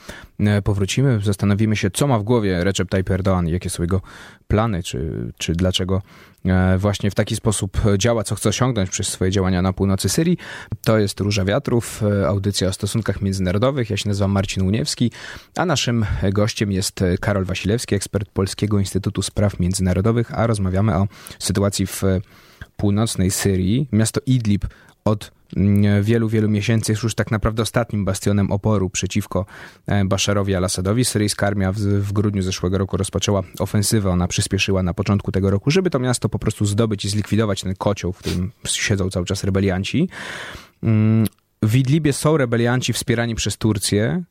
e, 0.40 0.62
powrócimy. 0.62 1.20
Zastanowimy 1.24 1.76
się, 1.76 1.90
co 1.90 2.06
ma 2.06 2.18
w 2.18 2.22
głowie 2.22 2.64
Recep 2.64 2.88
Tayyip 2.88 3.10
Erdoğan, 3.10 3.48
jakie 3.48 3.70
są 3.70 3.82
jego 3.82 4.00
plany, 4.48 4.82
czy, 4.82 5.32
czy 5.38 5.52
dlaczego 5.52 6.02
e, 6.44 6.78
właśnie 6.78 7.10
w 7.10 7.14
taki 7.14 7.36
sposób 7.36 7.78
działa, 7.98 8.24
co 8.24 8.34
chce 8.34 8.48
osiągnąć 8.48 8.90
przez 8.90 9.08
swoje 9.08 9.30
działania 9.30 9.62
na 9.62 9.72
północy 9.72 10.08
Syrii. 10.08 10.38
To 10.84 10.98
jest 10.98 11.20
Róża 11.20 11.44
Wiatrów, 11.44 12.02
e, 12.02 12.28
audycja 12.28 12.68
o 12.68 12.72
stosunkach 12.72 13.22
międzynarodowych. 13.22 13.90
Ja 13.90 13.96
się 13.96 14.08
nazywam 14.08 14.30
Marcin 14.30 14.62
Uniewski, 14.66 15.10
a 15.56 15.64
naszym 15.66 16.06
gościem 16.32 16.72
jest 16.72 17.00
Karol 17.20 17.44
Wasilewski, 17.44 17.94
ekspert 17.94 18.30
Polskiego 18.30 18.78
Instytutu 18.78 19.22
Spraw 19.22 19.60
Międzynarodowych, 19.60 20.38
a 20.38 20.46
rozmawiamy 20.46 20.96
o 20.96 21.06
sytuacji 21.38 21.86
w 21.86 22.02
północnej 22.76 23.30
Syrii. 23.30 23.88
Miasto 23.92 24.20
Idlib 24.26 24.66
od 25.04 25.35
wielu, 26.02 26.28
wielu 26.28 26.48
miesięcy 26.48 26.92
jest 26.92 27.02
już 27.02 27.14
tak 27.14 27.30
naprawdę 27.30 27.62
ostatnim 27.62 28.04
bastionem 28.04 28.52
oporu 28.52 28.90
przeciwko 28.90 29.46
e, 29.86 30.04
Basharowi 30.04 30.54
al-Assadowi. 30.54 31.04
Syryjska 31.04 31.46
armia 31.46 31.72
w, 31.72 31.78
w, 31.78 32.12
grudniu 32.12 32.42
zeszłego 32.42 32.78
roku 32.78 32.96
rozpoczęła 32.96 33.42
ofensywę, 33.58 34.10
ona 34.10 34.28
przyspieszyła 34.28 34.82
na 34.82 34.94
początku 34.94 35.32
tego 35.32 35.50
roku, 35.50 35.70
żeby 35.70 35.90
to 35.90 35.98
miasto 35.98 36.28
po 36.28 36.38
prostu 36.38 36.64
zdobyć 36.64 37.04
i 37.04 37.08
zlikwidować 37.08 37.62
ten 37.62 37.74
kocioł, 37.74 38.12
w 38.12 38.18
którym 38.18 38.52
siedzą 38.64 39.10
cały 39.10 39.26
czas 39.26 39.44
rebelianci. 39.44 40.08
Mm, 40.82 41.26
w 41.62 41.76
Idlibie 41.76 42.12
są 42.12 42.36
rebelianci 42.36 42.92
wspierani 42.92 43.34
przez 43.34 43.56
Turcję, 43.56 44.22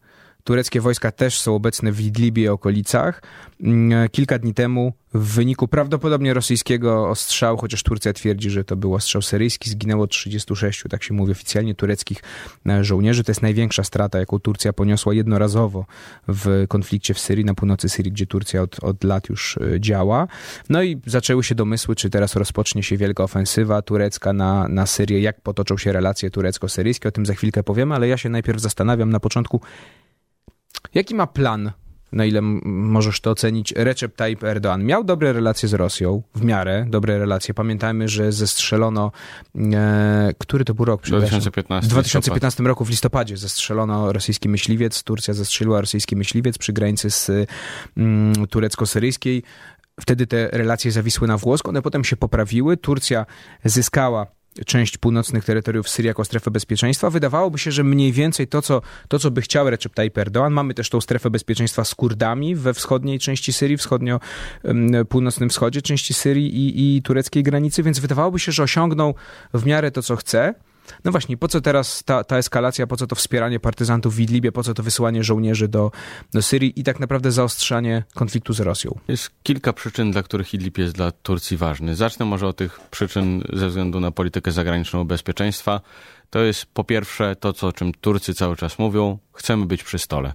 Tureckie 0.46 0.82
wojska 0.82 1.12
też 1.12 1.40
są 1.40 1.56
obecne 1.56 1.92
w 1.92 2.02
Idlibie 2.02 2.44
i 2.44 2.48
okolicach. 2.48 3.22
Mm, 3.64 4.10
kilka 4.10 4.40
dni 4.40 4.54
temu 4.54 4.94
w 5.14 5.34
wyniku 5.34 5.68
prawdopodobnie 5.68 6.34
rosyjskiego 6.34 7.10
ostrzału, 7.10 7.58
chociaż 7.58 7.84
Turcja 7.84 8.14
twierdzi, 8.14 8.50
że 8.50 8.64
to 8.64 8.76
był 8.76 8.94
ostrzał 8.94 9.22
syryjski, 9.22 9.70
zginęło 9.70 10.08
36, 10.08 10.84
tak 10.90 11.04
się 11.04 11.14
mówi 11.14 11.32
oficjalnie, 11.32 11.76
tureckich 11.76 12.24
e, 12.68 12.84
żołnierzy. 12.84 13.24
To 13.24 13.32
jest 13.32 13.42
największa 13.42 13.84
strata, 13.84 14.20
jaką 14.20 14.40
Turcja 14.40 14.74
poniosła 14.74 15.14
jednorazowo 15.14 15.86
w 16.28 16.66
konflikcie 16.68 17.14
w 17.14 17.20
Syrii, 17.20 17.46
na 17.46 17.54
północy 17.54 17.90
Syrii, 17.90 18.12
gdzie 18.12 18.26
Turcja 18.26 18.62
od, 18.62 18.84
od 18.84 19.04
lat 19.04 19.30
już 19.30 19.58
e, 19.58 19.80
działa. 19.80 20.28
No 20.70 20.84
i 20.84 21.02
zaczęły 21.06 21.44
się 21.44 21.56
domysły, 21.56 21.96
czy 21.96 22.10
teraz 22.10 22.36
rozpocznie 22.36 22.84
się 22.84 22.98
wielka 22.98 23.24
ofensywa 23.24 23.82
turecka 23.82 24.34
na, 24.34 24.68
na 24.68 24.86
Syrię, 24.86 25.22
jak 25.22 25.42
potoczą 25.42 25.78
się 25.78 25.92
relacje 25.92 26.30
turecko-syryjskie, 26.30 27.08
o 27.08 27.12
tym 27.12 27.26
za 27.26 27.34
chwilkę 27.34 27.64
powiemy, 27.64 27.96
ale 27.96 28.08
ja 28.08 28.18
się 28.18 28.30
najpierw 28.30 28.62
zastanawiam 28.62 29.10
na 29.10 29.20
początku, 29.20 29.62
Jaki 30.96 31.16
ma 31.16 31.28
plan, 31.28 31.72
na 32.12 32.26
ile 32.26 32.42
możesz 32.42 33.22
to 33.22 33.32
ocenić, 33.32 33.74
Recep 33.78 34.16
Tayyip 34.16 34.44
Erdoğan? 34.44 34.84
Miał 34.84 35.04
dobre 35.04 35.34
relacje 35.34 35.70
z 35.70 35.74
Rosją, 35.74 36.22
w 36.36 36.44
miarę 36.44 36.86
dobre 36.90 37.20
relacje. 37.20 37.54
Pamiętajmy, 37.54 38.08
że 38.08 38.32
zestrzelono, 38.32 39.12
e, 39.56 40.34
który 40.38 40.66
to 40.66 40.74
był 40.74 40.86
rok? 40.86 41.02
2015. 41.02 41.88
W 41.88 41.92
2015 41.92 42.64
roku 42.64 42.86
w 42.86 42.90
listopadzie 42.90 43.38
zestrzelono 43.38 44.14
rosyjski 44.14 44.50
myśliwiec, 44.50 45.04
Turcja 45.04 45.34
zestrzeliła 45.34 45.82
rosyjski 45.82 46.16
myśliwiec 46.16 46.58
przy 46.58 46.74
granicy 46.74 47.12
z 47.12 47.32
mm, 47.98 48.34
turecko-syryjskiej. 48.48 49.44
Wtedy 50.02 50.28
te 50.28 50.48
relacje 50.48 50.92
zawisły 50.92 51.28
na 51.28 51.38
włosku, 51.38 51.70
one 51.70 51.82
potem 51.82 52.04
się 52.04 52.18
poprawiły. 52.18 52.78
Turcja 52.78 53.26
zyskała 53.64 54.35
część 54.66 54.98
północnych 54.98 55.46
terytoriów 55.46 55.90
Syrii 55.90 56.08
jako 56.08 56.26
strefę 56.26 56.52
bezpieczeństwa. 56.52 57.10
Wydawałoby 57.10 57.60
się, 57.60 57.72
że 57.72 57.84
mniej 57.84 58.12
więcej 58.12 58.48
to, 58.48 58.62
co, 58.62 58.82
to, 59.08 59.20
co 59.20 59.32
by 59.32 59.42
chciał 59.42 59.70
Recep 59.70 59.94
Tayyip 59.94 60.18
Erdoğan, 60.18 60.52
mamy 60.52 60.74
też 60.74 60.90
tą 60.90 61.02
strefę 61.02 61.30
bezpieczeństwa 61.30 61.84
z 61.84 61.96
Kurdami 61.96 62.56
we 62.56 62.74
wschodniej 62.74 63.20
części 63.20 63.54
Syrii, 63.54 63.78
wschodnio-północnym 63.78 65.50
wschodzie 65.50 65.82
części 65.82 66.14
Syrii 66.14 66.56
i, 66.56 66.98
i 66.98 67.02
tureckiej 67.02 67.44
granicy, 67.44 67.84
więc 67.84 68.00
wydawałoby 68.00 68.40
się, 68.40 68.52
że 68.52 68.64
osiągnął 68.64 69.16
w 69.54 69.66
miarę 69.66 69.92
to, 69.92 70.02
co 70.02 70.16
chce. 70.16 70.54
No 71.04 71.12
właśnie, 71.12 71.38
po 71.38 71.48
co 71.48 71.62
teraz 71.62 72.04
ta, 72.04 72.24
ta 72.24 72.38
eskalacja, 72.38 72.88
po 72.88 72.98
co 72.98 73.08
to 73.08 73.16
wspieranie 73.16 73.60
partyzantów 73.60 74.16
w 74.16 74.20
Idlibie, 74.20 74.52
po 74.52 74.64
co 74.64 74.74
to 74.74 74.84
wysyłanie 74.84 75.24
żołnierzy 75.24 75.68
do, 75.68 75.92
do 76.34 76.42
Syrii 76.42 76.80
i 76.80 76.84
tak 76.84 77.00
naprawdę 77.00 77.32
zaostrzanie 77.32 78.04
konfliktu 78.14 78.54
z 78.54 78.60
Rosją? 78.60 79.00
Jest 79.08 79.32
kilka 79.44 79.74
przyczyn, 79.74 80.12
dla 80.12 80.24
których 80.24 80.54
Idlib 80.54 80.78
jest 80.78 80.94
dla 80.94 81.12
Turcji 81.12 81.58
ważny. 81.58 81.96
Zacznę 81.96 82.26
może 82.26 82.48
od 82.48 82.58
tych 82.58 82.80
przyczyn 82.92 83.44
ze 83.54 83.68
względu 83.68 84.00
na 84.00 84.12
politykę 84.12 84.52
zagraniczną 84.52 85.04
bezpieczeństwa. 85.04 85.82
To 86.30 86.40
jest 86.40 86.66
po 86.66 86.84
pierwsze 86.84 87.36
to, 87.36 87.54
co, 87.54 87.68
o 87.68 87.74
czym 87.74 87.92
Turcy 87.94 88.34
cały 88.34 88.56
czas 88.56 88.80
mówią, 88.80 89.18
chcemy 89.34 89.66
być 89.66 89.84
przy 89.84 90.00
stole. 90.00 90.34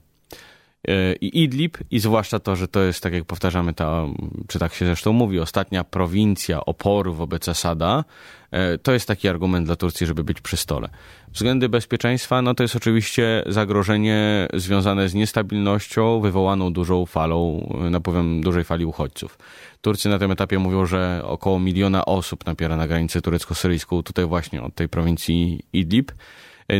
E, 0.89 1.15
i 1.15 1.43
Idlib 1.43 1.79
i 1.91 2.01
zwłaszcza 2.01 2.39
to, 2.39 2.57
że 2.57 2.69
to 2.69 2.83
jest, 2.83 3.03
tak 3.03 3.13
jak 3.13 3.25
powtarzamy, 3.25 3.75
ta, 3.75 4.07
czy 4.49 4.59
tak 4.59 4.75
się 4.75 4.85
zresztą 4.85 5.13
mówi, 5.13 5.41
ostatnia 5.41 5.85
prowincja 5.85 6.65
oporu 6.65 7.15
wobec 7.15 7.49
Asada, 7.49 8.05
e, 8.51 8.79
to 8.79 8.93
jest 8.93 9.09
taki 9.09 9.29
argument 9.29 9.67
dla 9.67 9.77
Turcji, 9.77 10.07
żeby 10.07 10.25
być 10.25 10.41
przy 10.41 10.57
stole. 10.57 10.89
Względy 11.33 11.69
bezpieczeństwa, 11.69 12.43
no 12.43 12.55
to 12.55 12.63
jest 12.63 12.77
oczywiście 12.77 13.43
zagrożenie 13.47 14.49
związane 14.55 15.09
z 15.09 15.15
niestabilnością 15.15 16.21
wywołaną 16.21 16.73
dużą 16.73 17.07
falą, 17.07 17.69
napływem 17.91 18.41
dużej 18.41 18.65
fali 18.65 18.85
uchodźców. 18.85 19.39
Turcy 19.81 20.09
na 20.09 20.19
tym 20.19 20.31
etapie 20.31 20.59
mówią, 20.59 20.87
że 20.87 21.23
około 21.25 21.61
miliona 21.61 22.05
osób 22.05 22.47
napiera 22.47 22.77
na 22.77 22.87
granicę 22.87 23.21
turecko-syryjską, 23.21 24.03
tutaj 24.03 24.27
właśnie 24.27 24.63
od 24.63 24.75
tej 24.75 24.89
prowincji 24.89 25.61
Idlib. 25.73 26.13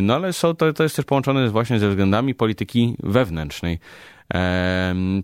No 0.01 0.15
ale 0.15 0.33
są, 0.33 0.55
to, 0.55 0.73
to 0.73 0.83
jest 0.83 0.95
też 0.95 1.05
połączone 1.05 1.49
właśnie 1.49 1.79
ze 1.79 1.89
względami 1.89 2.35
polityki 2.35 2.95
wewnętrznej. 3.03 3.79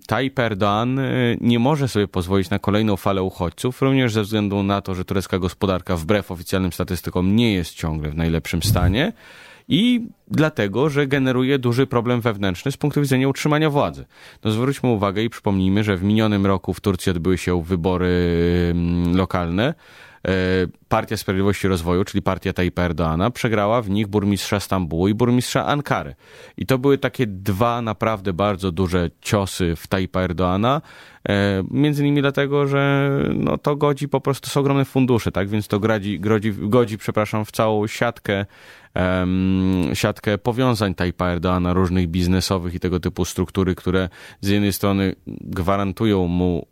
Tayyip 0.07 0.39
Erdoğan 0.39 0.99
y, 0.99 1.37
nie 1.41 1.59
może 1.59 1.87
sobie 1.87 2.07
pozwolić 2.07 2.49
na 2.49 2.59
kolejną 2.59 2.97
falę 2.97 3.23
uchodźców, 3.23 3.81
również 3.81 4.13
ze 4.13 4.21
względu 4.21 4.63
na 4.63 4.81
to, 4.81 4.95
że 4.95 5.05
turecka 5.05 5.39
gospodarka 5.39 5.95
wbrew 5.95 6.31
oficjalnym 6.31 6.73
statystykom 6.73 7.35
nie 7.35 7.53
jest 7.53 7.73
ciągle 7.73 8.09
w 8.09 8.15
najlepszym 8.15 8.63
stanie 8.63 9.13
i 9.67 10.07
dlatego, 10.27 10.89
że 10.89 11.07
generuje 11.07 11.59
duży 11.59 11.87
problem 11.87 12.21
wewnętrzny 12.21 12.71
z 12.71 12.77
punktu 12.77 13.01
widzenia 13.01 13.27
utrzymania 13.27 13.69
władzy. 13.69 14.05
No 14.43 14.51
zwróćmy 14.51 14.89
uwagę 14.89 15.23
i 15.23 15.29
przypomnijmy, 15.29 15.83
że 15.83 15.97
w 15.97 16.03
minionym 16.03 16.45
roku 16.45 16.73
w 16.73 16.81
Turcji 16.81 17.09
odbyły 17.09 17.37
się 17.37 17.63
wybory 17.63 18.09
lokalne, 19.13 19.73
Partia 20.89 21.17
Sprawiedliwości 21.17 21.67
i 21.67 21.69
Rozwoju, 21.69 22.03
czyli 22.03 22.21
partia 22.21 22.53
Tayyip 22.53 22.79
Erdoana, 22.79 23.31
przegrała 23.31 23.81
w 23.81 23.89
nich 23.89 24.07
burmistrza 24.07 24.59
Stambułu 24.59 25.07
i 25.07 25.13
burmistrza 25.13 25.65
Ankary. 25.65 26.15
I 26.57 26.65
to 26.65 26.77
były 26.77 26.97
takie 26.97 27.27
dwa 27.27 27.81
naprawdę 27.81 28.33
bardzo 28.33 28.71
duże 28.71 29.09
ciosy 29.21 29.75
w 29.75 29.87
Tayyipa 29.87 30.21
Erdoana, 30.21 30.81
e, 31.29 31.63
między 31.71 32.03
innymi 32.03 32.21
dlatego, 32.21 32.67
że 32.67 33.11
no, 33.35 33.57
to 33.57 33.75
godzi 33.75 34.07
po 34.07 34.21
prostu 34.21 34.49
są 34.49 34.59
ogromne 34.59 34.85
fundusze, 34.85 35.31
tak? 35.31 35.49
Więc 35.49 35.67
to 35.67 35.79
godzi, 35.79 36.19
godzi, 36.19 36.53
godzi 36.57 36.97
przepraszam, 36.97 37.45
w 37.45 37.51
całą 37.51 37.87
siatkę 37.87 38.45
um, 38.95 39.89
siatkę 39.93 40.37
powiązań 40.37 40.95
Tayyipa 40.95 41.25
Erdoana, 41.25 41.73
różnych 41.73 42.07
biznesowych 42.07 42.73
i 42.73 42.79
tego 42.79 42.99
typu 42.99 43.25
struktury, 43.25 43.75
które 43.75 44.09
z 44.41 44.47
jednej 44.47 44.73
strony 44.73 45.15
gwarantują 45.27 46.27
mu 46.27 46.67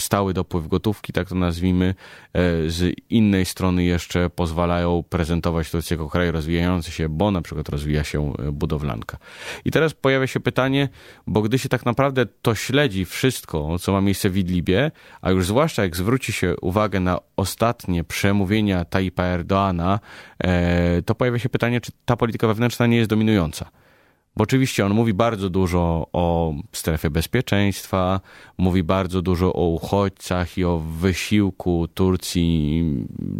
stały 0.00 0.34
dopływ 0.34 0.68
gotówki, 0.68 1.12
tak 1.12 1.28
to 1.28 1.34
nazwijmy, 1.34 1.94
e, 2.32 2.70
z 2.70 2.94
innej 3.10 3.44
strony 3.44 3.84
jeszcze 3.84 4.30
pozwalają 4.30 5.04
prezentować 5.08 5.70
Turcję 5.70 5.94
jako 5.96 6.08
kraj 6.10 6.30
rozwijający 6.30 6.90
się, 6.90 7.08
bo 7.08 7.30
na 7.30 7.42
przykład 7.42 7.68
rozwija 7.68 8.04
się 8.04 8.32
e, 8.38 8.52
budowlanka. 8.52 9.18
I 9.64 9.70
teraz 9.70 9.94
pojawia 9.94 10.26
się 10.26 10.40
pytanie, 10.40 10.88
bo 11.26 11.42
gdy 11.42 11.58
się 11.58 11.68
tak 11.68 11.86
naprawdę 11.86 12.26
to 12.42 12.54
śledzi 12.54 13.04
wszystko, 13.04 13.78
co 13.78 13.92
ma 13.92 14.00
miejsce 14.00 14.30
w 14.30 14.36
Idlibie, 14.36 14.90
a 15.20 15.30
już 15.30 15.46
zwłaszcza 15.46 15.82
jak 15.82 15.96
zwróci 15.96 16.32
się 16.32 16.54
uwagę 16.60 17.00
na 17.00 17.18
ostatnie 17.36 18.04
przemówienia 18.04 18.84
Tayyipa 18.84 19.22
Erdoana, 19.22 20.00
e, 20.38 21.02
to 21.02 21.14
pojawia 21.14 21.38
się 21.38 21.48
pytanie, 21.48 21.80
czy 21.80 21.92
ta 22.04 22.16
polityka 22.16 22.46
wewnętrzna 22.46 22.86
nie 22.86 22.96
jest 22.96 23.10
dominująca. 23.10 23.70
Bo 24.38 24.42
oczywiście 24.42 24.86
on 24.86 24.94
mówi 24.94 25.14
bardzo 25.14 25.50
dużo 25.50 26.06
o 26.12 26.54
strefie 26.72 27.10
bezpieczeństwa, 27.10 28.20
mówi 28.58 28.82
bardzo 28.82 29.22
dużo 29.22 29.52
o 29.52 29.66
uchodźcach 29.66 30.58
i 30.58 30.64
o 30.64 30.78
wysiłku 30.78 31.88
Turcji, 31.94 32.84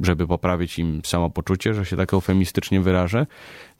żeby 0.02 0.26
poprawić 0.26 0.78
im 0.78 1.00
samopoczucie, 1.04 1.74
że 1.74 1.84
się 1.84 1.96
tak 1.96 2.14
eufemistycznie 2.14 2.80
wyrażę. 2.80 3.26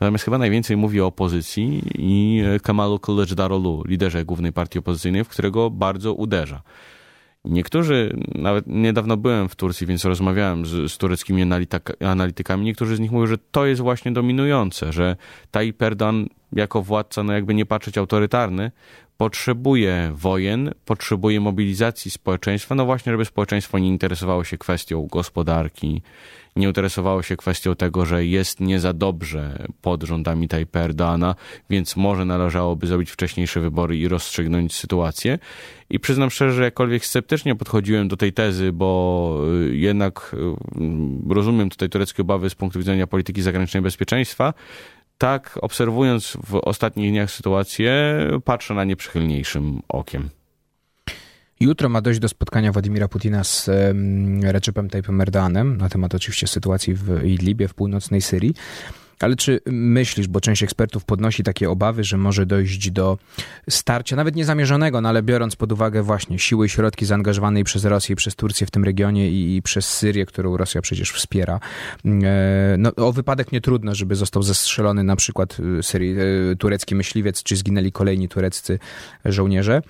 Natomiast 0.00 0.24
chyba 0.24 0.38
najwięcej 0.38 0.76
mówi 0.76 1.00
o 1.00 1.06
opozycji 1.06 1.82
i 1.94 2.42
Kemalu 2.62 2.96
Kılıçdaroğlu, 2.96 3.86
liderze 3.88 4.24
głównej 4.24 4.52
partii 4.52 4.78
opozycyjnej, 4.78 5.24
w 5.24 5.28
którego 5.28 5.70
bardzo 5.70 6.14
uderza. 6.14 6.62
Niektórzy, 7.44 8.16
nawet 8.34 8.64
niedawno 8.66 9.16
byłem 9.16 9.48
w 9.48 9.56
Turcji, 9.56 9.86
więc 9.86 10.04
rozmawiałem 10.04 10.66
z, 10.66 10.92
z 10.92 10.98
tureckimi 10.98 11.44
analitykami, 12.00 12.64
niektórzy 12.64 12.96
z 12.96 13.00
nich 13.00 13.10
mówią, 13.10 13.26
że 13.26 13.38
to 13.38 13.66
jest 13.66 13.80
właśnie 13.80 14.12
dominujące, 14.12 14.92
że 14.92 15.16
Tayyip 15.50 15.78
Erdoğan 15.78 16.26
jako 16.52 16.82
władca, 16.82 17.22
no 17.22 17.32
jakby 17.32 17.54
nie 17.54 17.66
patrzeć 17.66 17.98
autorytarny, 17.98 18.70
potrzebuje 19.16 20.12
wojen, 20.14 20.70
potrzebuje 20.84 21.40
mobilizacji 21.40 22.10
społeczeństwa, 22.10 22.74
no 22.74 22.84
właśnie, 22.84 23.12
żeby 23.12 23.24
społeczeństwo 23.24 23.78
nie 23.78 23.88
interesowało 23.88 24.44
się 24.44 24.58
kwestią 24.58 25.06
gospodarki, 25.06 26.02
nie 26.56 26.66
interesowało 26.66 27.22
się 27.22 27.36
kwestią 27.36 27.74
tego, 27.74 28.06
że 28.06 28.26
jest 28.26 28.60
nie 28.60 28.80
za 28.80 28.92
dobrze 28.92 29.66
pod 29.82 30.02
rządami 30.02 30.48
Tayyip 30.48 30.76
Erdoana, 30.76 31.34
więc 31.70 31.96
może 31.96 32.24
należałoby 32.24 32.86
zrobić 32.86 33.10
wcześniejsze 33.10 33.60
wybory 33.60 33.96
i 33.96 34.08
rozstrzygnąć 34.08 34.74
sytuację. 34.74 35.38
I 35.90 36.00
przyznam 36.00 36.30
szczerze, 36.30 36.52
że 36.52 36.64
jakkolwiek 36.64 37.06
sceptycznie 37.06 37.54
podchodziłem 37.54 38.08
do 38.08 38.16
tej 38.16 38.32
tezy, 38.32 38.72
bo 38.72 39.40
y, 39.70 39.76
jednak 39.76 40.36
y, 41.28 41.34
rozumiem 41.34 41.70
tutaj 41.70 41.88
tureckie 41.88 42.22
obawy 42.22 42.50
z 42.50 42.54
punktu 42.54 42.78
widzenia 42.78 43.06
polityki 43.06 43.42
zagranicznej 43.42 43.82
bezpieczeństwa, 43.82 44.54
tak 45.18 45.58
obserwując 45.62 46.36
w 46.46 46.54
ostatnich 46.54 47.10
dniach 47.10 47.30
sytuację, 47.30 48.18
patrzę 48.44 48.74
na 48.74 48.84
nie 48.84 48.96
przychylniejszym 48.96 49.82
okiem. 49.88 50.28
Jutro 51.60 51.88
ma 51.88 52.00
dojść 52.00 52.20
do 52.20 52.28
spotkania 52.28 52.72
Władimira 52.72 53.08
Putina 53.08 53.44
z 53.44 53.70
Recepem 54.42 54.90
Tayyipem 54.90 55.20
Erdoganem 55.20 55.76
na 55.76 55.88
temat 55.88 56.14
oczywiście 56.14 56.46
sytuacji 56.46 56.94
w 56.94 57.24
Idlibie, 57.24 57.68
w 57.68 57.74
północnej 57.74 58.22
Syrii. 58.22 58.54
Ale 59.20 59.36
czy 59.36 59.60
myślisz, 59.66 60.28
bo 60.28 60.40
część 60.40 60.62
ekspertów 60.62 61.04
podnosi 61.04 61.42
takie 61.42 61.70
obawy, 61.70 62.04
że 62.04 62.16
może 62.16 62.46
dojść 62.46 62.90
do 62.90 63.18
starcia, 63.70 64.16
nawet 64.16 64.36
niezamierzonego, 64.36 65.00
no 65.00 65.08
ale 65.08 65.22
biorąc 65.22 65.56
pod 65.56 65.72
uwagę 65.72 66.02
właśnie 66.02 66.38
siły 66.38 66.66
i 66.66 66.68
środki 66.68 67.06
zaangażowane 67.06 67.64
przez 67.64 67.84
Rosję 67.84 68.12
i 68.12 68.16
przez 68.16 68.36
Turcję 68.36 68.66
w 68.66 68.70
tym 68.70 68.84
regionie 68.84 69.30
i, 69.30 69.56
i 69.56 69.62
przez 69.62 69.88
Syrię, 69.88 70.26
którą 70.26 70.56
Rosja 70.56 70.80
przecież 70.80 71.10
wspiera, 71.10 71.60
e, 72.04 72.76
no, 72.78 72.94
o 72.96 73.12
wypadek 73.12 73.52
nie 73.52 73.60
trudno, 73.60 73.94
żeby 73.94 74.16
został 74.16 74.42
zestrzelony 74.42 75.04
na 75.04 75.16
przykład 75.16 75.56
Syrii, 75.82 76.16
e, 76.52 76.56
turecki 76.56 76.94
myśliwiec, 76.94 77.42
czy 77.42 77.56
zginęli 77.56 77.92
kolejni 77.92 78.28
tureccy 78.28 78.78
żołnierze 79.24 79.82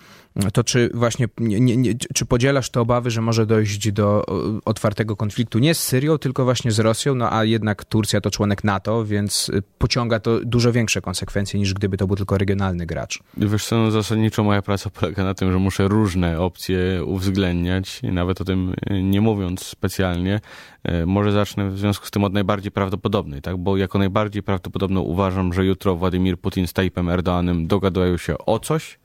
to 0.52 0.64
czy 0.64 0.90
właśnie, 0.94 1.28
nie, 1.38 1.76
nie, 1.76 1.94
czy 2.14 2.26
podzielasz 2.26 2.70
te 2.70 2.80
obawy, 2.80 3.10
że 3.10 3.20
może 3.20 3.46
dojść 3.46 3.92
do 3.92 4.24
otwartego 4.64 5.16
konfliktu 5.16 5.58
nie 5.58 5.74
z 5.74 5.82
Syrią, 5.82 6.18
tylko 6.18 6.44
właśnie 6.44 6.72
z 6.72 6.78
Rosją, 6.78 7.14
no 7.14 7.32
a 7.32 7.44
jednak 7.44 7.84
Turcja 7.84 8.20
to 8.20 8.30
członek 8.30 8.64
NATO, 8.64 9.04
więc 9.04 9.48
y, 9.48 9.62
pociąga 9.78 10.20
to 10.20 10.40
dużo 10.44 10.72
większe 10.72 11.00
konsekwencje 11.00 11.60
niż 11.60 11.74
gdyby 11.74 11.96
to 11.96 12.06
był 12.06 12.16
tylko 12.16 12.38
regionalny 12.38 12.86
gracz. 12.86 13.18
Wiesz 13.36 13.66
co, 13.66 13.78
no 13.78 13.90
zasadniczo 13.90 14.44
moja 14.44 14.62
praca 14.62 14.90
polega 14.90 15.24
na 15.24 15.34
tym, 15.34 15.52
że 15.52 15.58
muszę 15.58 15.88
różne 15.88 16.40
opcje 16.40 17.04
uwzględniać, 17.04 18.00
nawet 18.02 18.40
o 18.40 18.44
tym 18.44 18.74
y, 18.90 19.02
nie 19.02 19.20
mówiąc 19.20 19.62
specjalnie. 19.62 20.40
Y, 20.88 21.06
może 21.06 21.32
zacznę 21.32 21.70
w 21.70 21.78
związku 21.78 22.06
z 22.06 22.10
tym 22.10 22.24
od 22.24 22.32
najbardziej 22.32 22.72
prawdopodobnej, 22.72 23.42
tak? 23.42 23.56
bo 23.56 23.76
jako 23.76 23.98
najbardziej 23.98 24.42
prawdopodobną 24.42 25.00
uważam, 25.00 25.52
że 25.52 25.64
jutro 25.64 25.96
Władimir 25.96 26.38
Putin 26.38 26.66
z 26.66 26.72
Tayyipem 26.72 27.06
Erdoğanem 27.06 27.66
dogadają 27.66 28.16
się 28.16 28.38
o 28.38 28.58
coś, 28.58 28.98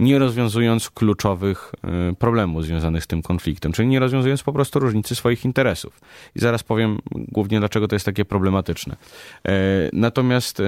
nie 0.00 0.18
rozwiązując 0.18 0.90
kluczowych 0.90 1.72
y, 2.10 2.14
problemów 2.14 2.64
związanych 2.64 3.04
z 3.04 3.06
tym 3.06 3.22
konfliktem, 3.22 3.72
czyli 3.72 3.88
nie 3.88 4.00
rozwiązując 4.00 4.42
po 4.42 4.52
prostu 4.52 4.78
różnicy 4.78 5.14
swoich 5.14 5.44
interesów. 5.44 6.00
I 6.36 6.40
zaraz 6.40 6.62
powiem 6.62 6.98
głównie, 7.12 7.58
dlaczego 7.58 7.88
to 7.88 7.96
jest 7.96 8.06
takie 8.06 8.24
problematyczne. 8.24 8.96
E, 9.48 9.52
natomiast 9.92 10.62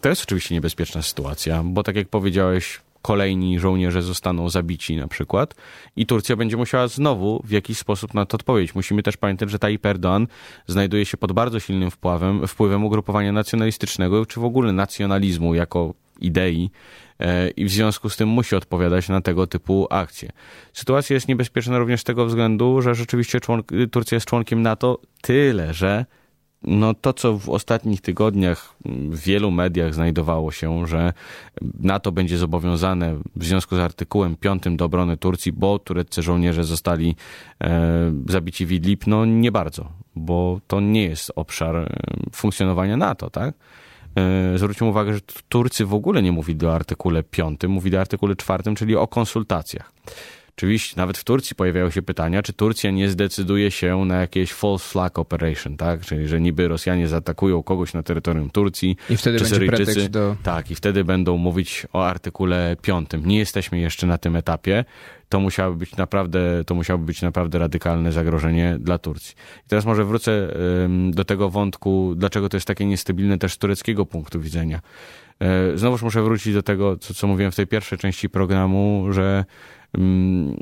to 0.00 0.08
jest 0.08 0.22
oczywiście 0.22 0.54
niebezpieczna 0.54 1.02
sytuacja, 1.02 1.62
bo 1.64 1.82
tak 1.82 1.96
jak 1.96 2.08
powiedziałeś, 2.08 2.80
kolejni 3.02 3.58
żołnierze 3.60 4.02
zostaną 4.02 4.48
zabici 4.48 4.96
na 4.96 5.08
przykład 5.08 5.54
i 5.96 6.06
Turcja 6.06 6.36
będzie 6.36 6.56
musiała 6.56 6.88
znowu 6.88 7.42
w 7.44 7.50
jakiś 7.50 7.78
sposób 7.78 8.14
na 8.14 8.26
to 8.26 8.34
odpowiedzieć. 8.34 8.74
Musimy 8.74 9.02
też 9.02 9.16
pamiętać, 9.16 9.50
że 9.50 9.58
Tayyip 9.58 9.82
Erdoğan 9.82 10.26
znajduje 10.66 11.06
się 11.06 11.16
pod 11.16 11.32
bardzo 11.32 11.60
silnym 11.60 11.90
wpływem, 11.90 12.48
wpływem 12.48 12.84
ugrupowania 12.84 13.32
nacjonalistycznego, 13.32 14.26
czy 14.26 14.40
w 14.40 14.44
ogóle 14.44 14.72
nacjonalizmu 14.72 15.54
jako 15.54 15.94
idei 16.20 16.70
i 17.56 17.64
w 17.64 17.70
związku 17.70 18.08
z 18.08 18.16
tym 18.16 18.28
musi 18.28 18.56
odpowiadać 18.56 19.08
na 19.08 19.20
tego 19.20 19.46
typu 19.46 19.86
akcje. 19.90 20.30
Sytuacja 20.72 21.14
jest 21.14 21.28
niebezpieczna 21.28 21.78
również 21.78 22.00
z 22.00 22.04
tego 22.04 22.26
względu, 22.26 22.82
że 22.82 22.94
rzeczywiście 22.94 23.40
członk, 23.40 23.72
Turcja 23.92 24.16
jest 24.16 24.26
członkiem 24.26 24.62
NATO, 24.62 24.98
tyle 25.22 25.74
że 25.74 26.04
no 26.62 26.94
to, 26.94 27.12
co 27.12 27.38
w 27.38 27.48
ostatnich 27.48 28.00
tygodniach 28.00 28.74
w 28.84 29.20
wielu 29.20 29.50
mediach 29.50 29.94
znajdowało 29.94 30.52
się, 30.52 30.86
że 30.86 31.12
NATO 31.80 32.12
będzie 32.12 32.38
zobowiązane 32.38 33.16
w 33.36 33.44
związku 33.44 33.76
z 33.76 33.78
artykułem 33.78 34.36
5 34.36 34.62
do 34.76 34.84
obrony 34.84 35.16
Turcji, 35.16 35.52
bo 35.52 35.78
tureccy 35.78 36.22
żołnierze 36.22 36.64
zostali 36.64 37.16
e, 37.60 38.12
zabici 38.26 38.66
w 38.66 38.72
Idlib, 38.72 39.06
no 39.06 39.24
nie 39.24 39.52
bardzo, 39.52 39.92
bo 40.16 40.60
to 40.66 40.80
nie 40.80 41.04
jest 41.04 41.32
obszar 41.36 41.76
e, 41.76 41.86
funkcjonowania 42.32 42.96
NATO, 42.96 43.30
tak? 43.30 43.54
E, 44.16 44.58
zwróćmy 44.58 44.86
uwagę, 44.86 45.14
że 45.14 45.20
Turcy 45.48 45.86
w 45.86 45.94
ogóle 45.94 46.22
nie 46.22 46.32
mówili 46.32 46.66
o 46.66 46.74
artykule 46.74 47.22
5, 47.22 47.60
mówili 47.68 47.96
o 47.96 48.00
artykule 48.00 48.36
4, 48.36 48.74
czyli 48.74 48.96
o 48.96 49.06
konsultacjach. 49.06 49.92
Oczywiście, 50.60 50.94
nawet 50.96 51.18
w 51.18 51.24
Turcji 51.24 51.56
pojawiają 51.56 51.90
się 51.90 52.02
pytania, 52.02 52.42
czy 52.42 52.52
Turcja 52.52 52.90
nie 52.90 53.08
zdecyduje 53.08 53.70
się 53.70 54.04
na 54.04 54.20
jakieś 54.20 54.52
false 54.52 54.88
flag 54.88 55.18
operation, 55.18 55.76
tak? 55.76 56.00
Czyli, 56.00 56.28
że 56.28 56.40
niby 56.40 56.68
Rosjanie 56.68 57.08
zaatakują 57.08 57.62
kogoś 57.62 57.94
na 57.94 58.02
terytorium 58.02 58.50
Turcji, 58.50 58.96
I 59.10 59.16
wtedy 59.16 59.38
czy 59.38 59.46
Syryjczycy. 59.46 59.84
pretekst 59.84 60.10
do... 60.10 60.36
Tak, 60.42 60.70
i 60.70 60.74
wtedy 60.74 61.04
będą 61.04 61.36
mówić 61.36 61.86
o 61.92 62.06
artykule 62.06 62.76
5. 62.82 63.10
Nie 63.24 63.38
jesteśmy 63.38 63.78
jeszcze 63.78 64.06
na 64.06 64.18
tym 64.18 64.36
etapie. 64.36 64.84
To 65.28 65.40
musiałoby 65.40 65.78
być 65.78 65.96
naprawdę, 65.96 66.64
to 66.66 66.74
musiałoby 66.74 67.04
być 67.04 67.22
naprawdę 67.22 67.58
radykalne 67.58 68.12
zagrożenie 68.12 68.76
dla 68.80 68.98
Turcji. 68.98 69.34
I 69.66 69.68
teraz 69.68 69.84
może 69.86 70.04
wrócę 70.04 70.54
do 71.10 71.24
tego 71.24 71.50
wątku, 71.50 72.14
dlaczego 72.16 72.48
to 72.48 72.56
jest 72.56 72.66
takie 72.66 72.86
niestabilne 72.86 73.38
też 73.38 73.52
z 73.52 73.58
tureckiego 73.58 74.06
punktu 74.06 74.40
widzenia. 74.40 74.80
E, 75.40 75.78
Znowuż 75.78 76.02
muszę 76.02 76.22
wrócić 76.22 76.54
do 76.54 76.62
tego, 76.62 76.96
co, 76.96 77.14
co 77.14 77.26
mówiłem 77.26 77.52
w 77.52 77.56
tej 77.56 77.66
pierwszej 77.66 77.98
części 77.98 78.30
programu, 78.30 79.06
że 79.10 79.44
mm, 79.98 80.56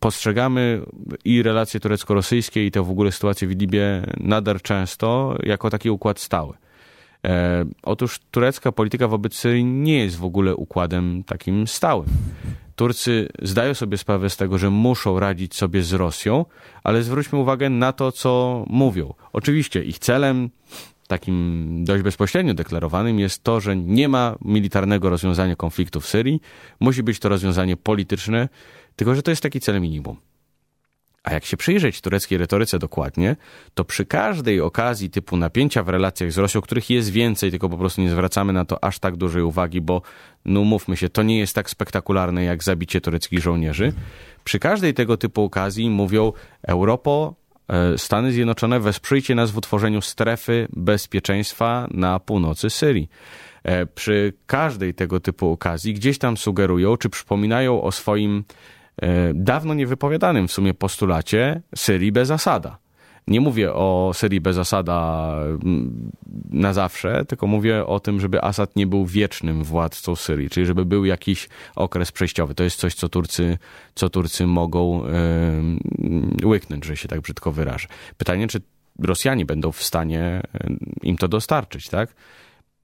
postrzegamy 0.00 0.82
i 1.24 1.42
relacje 1.42 1.80
turecko-rosyjskie 1.80 2.66
i 2.66 2.70
tę 2.70 2.82
w 2.82 2.90
ogóle 2.90 3.12
sytuację 3.12 3.48
w 3.48 3.50
Idlibie 3.50 4.02
nader 4.20 4.62
często 4.62 5.36
jako 5.42 5.70
taki 5.70 5.90
układ 5.90 6.20
stały. 6.20 6.54
E, 7.24 7.64
otóż 7.82 8.20
turecka 8.30 8.72
polityka 8.72 9.08
wobec 9.08 9.34
Syrii 9.34 9.64
nie 9.64 9.98
jest 9.98 10.16
w 10.16 10.24
ogóle 10.24 10.56
układem 10.56 11.24
takim 11.26 11.66
stałym. 11.66 12.06
Turcy 12.76 13.28
zdają 13.42 13.74
sobie 13.74 13.98
sprawę 13.98 14.30
z 14.30 14.36
tego, 14.36 14.58
że 14.58 14.70
muszą 14.70 15.20
radzić 15.20 15.54
sobie 15.54 15.82
z 15.82 15.92
Rosją, 15.92 16.44
ale 16.84 17.02
zwróćmy 17.02 17.38
uwagę 17.38 17.70
na 17.70 17.92
to, 17.92 18.12
co 18.12 18.64
mówią. 18.68 19.14
Oczywiście 19.32 19.84
ich 19.84 19.98
celem 19.98 20.50
takim 21.08 21.84
dość 21.84 22.02
bezpośrednio 22.02 22.54
deklarowanym 22.54 23.18
jest 23.18 23.44
to, 23.44 23.60
że 23.60 23.76
nie 23.76 24.08
ma 24.08 24.36
militarnego 24.44 25.10
rozwiązania 25.10 25.56
konfliktu 25.56 26.00
w 26.00 26.06
Syrii, 26.06 26.40
musi 26.80 27.02
być 27.02 27.18
to 27.18 27.28
rozwiązanie 27.28 27.76
polityczne, 27.76 28.48
tylko 28.96 29.14
że 29.14 29.22
to 29.22 29.30
jest 29.30 29.42
taki 29.42 29.60
cel 29.60 29.80
minimum. 29.80 30.16
A 31.24 31.32
jak 31.32 31.44
się 31.44 31.56
przyjrzeć 31.56 32.00
tureckiej 32.00 32.38
retoryce 32.38 32.78
dokładnie, 32.78 33.36
to 33.74 33.84
przy 33.84 34.04
każdej 34.04 34.60
okazji 34.60 35.10
typu 35.10 35.36
napięcia 35.36 35.82
w 35.82 35.88
relacjach 35.88 36.32
z 36.32 36.38
Rosją, 36.38 36.60
których 36.60 36.90
jest 36.90 37.10
więcej, 37.10 37.50
tylko 37.50 37.68
po 37.68 37.78
prostu 37.78 38.00
nie 38.00 38.10
zwracamy 38.10 38.52
na 38.52 38.64
to 38.64 38.84
aż 38.84 38.98
tak 38.98 39.16
dużej 39.16 39.42
uwagi, 39.42 39.80
bo 39.80 40.02
no 40.44 40.64
mówmy 40.64 40.96
się, 40.96 41.08
to 41.08 41.22
nie 41.22 41.38
jest 41.38 41.54
tak 41.54 41.70
spektakularne 41.70 42.44
jak 42.44 42.64
zabicie 42.64 43.00
tureckich 43.00 43.40
żołnierzy. 43.40 43.92
Przy 44.44 44.58
każdej 44.58 44.94
tego 44.94 45.16
typu 45.16 45.44
okazji 45.44 45.90
mówią 45.90 46.32
Europo, 46.62 47.34
Stany 47.96 48.32
Zjednoczone, 48.32 48.80
wesprzyjcie 48.80 49.34
nas 49.34 49.50
w 49.50 49.56
utworzeniu 49.56 50.00
strefy 50.00 50.68
bezpieczeństwa 50.72 51.88
na 51.90 52.20
północy 52.20 52.70
Syrii. 52.70 53.08
E, 53.62 53.86
Przy 53.86 54.32
każdej 54.46 54.94
tego 54.94 55.20
typu 55.20 55.52
okazji 55.52 55.94
gdzieś 55.94 56.18
tam 56.18 56.36
sugerują, 56.36 56.96
czy 56.96 57.08
przypominają 57.08 57.82
o 57.82 57.92
swoim 57.92 58.44
e, 59.02 59.34
dawno 59.34 59.74
niewypowiadanym 59.74 60.48
w 60.48 60.52
sumie 60.52 60.74
postulacie 60.74 61.62
Syrii 61.76 62.12
bez 62.12 62.30
Asada. 62.30 62.83
Nie 63.26 63.40
mówię 63.40 63.72
o 63.72 64.10
Syrii 64.14 64.40
bez 64.40 64.58
Asada 64.58 65.34
mm, 65.46 66.10
na 66.50 66.72
zawsze, 66.72 67.24
tylko 67.24 67.46
mówię 67.46 67.86
o 67.86 68.00
tym, 68.00 68.20
żeby 68.20 68.42
Asad 68.42 68.76
nie 68.76 68.86
był 68.86 69.06
wiecznym 69.06 69.64
władcą 69.64 70.16
Syrii, 70.16 70.50
czyli 70.50 70.66
żeby 70.66 70.84
był 70.84 71.04
jakiś 71.04 71.48
okres 71.76 72.12
przejściowy. 72.12 72.54
To 72.54 72.64
jest 72.64 72.76
coś, 72.76 72.94
co 72.94 73.08
Turcy, 73.08 73.58
co 73.94 74.10
Turcy 74.10 74.46
mogą 74.46 75.06
e, 75.06 76.46
łyknąć, 76.46 76.84
że 76.84 76.96
się 76.96 77.08
tak 77.08 77.20
brzydko 77.20 77.52
wyrażę. 77.52 77.88
Pytanie, 78.18 78.48
czy 78.48 78.60
Rosjanie 78.98 79.46
będą 79.46 79.72
w 79.72 79.82
stanie 79.82 80.42
im 81.02 81.16
to 81.16 81.28
dostarczyć, 81.28 81.88
tak? 81.88 82.14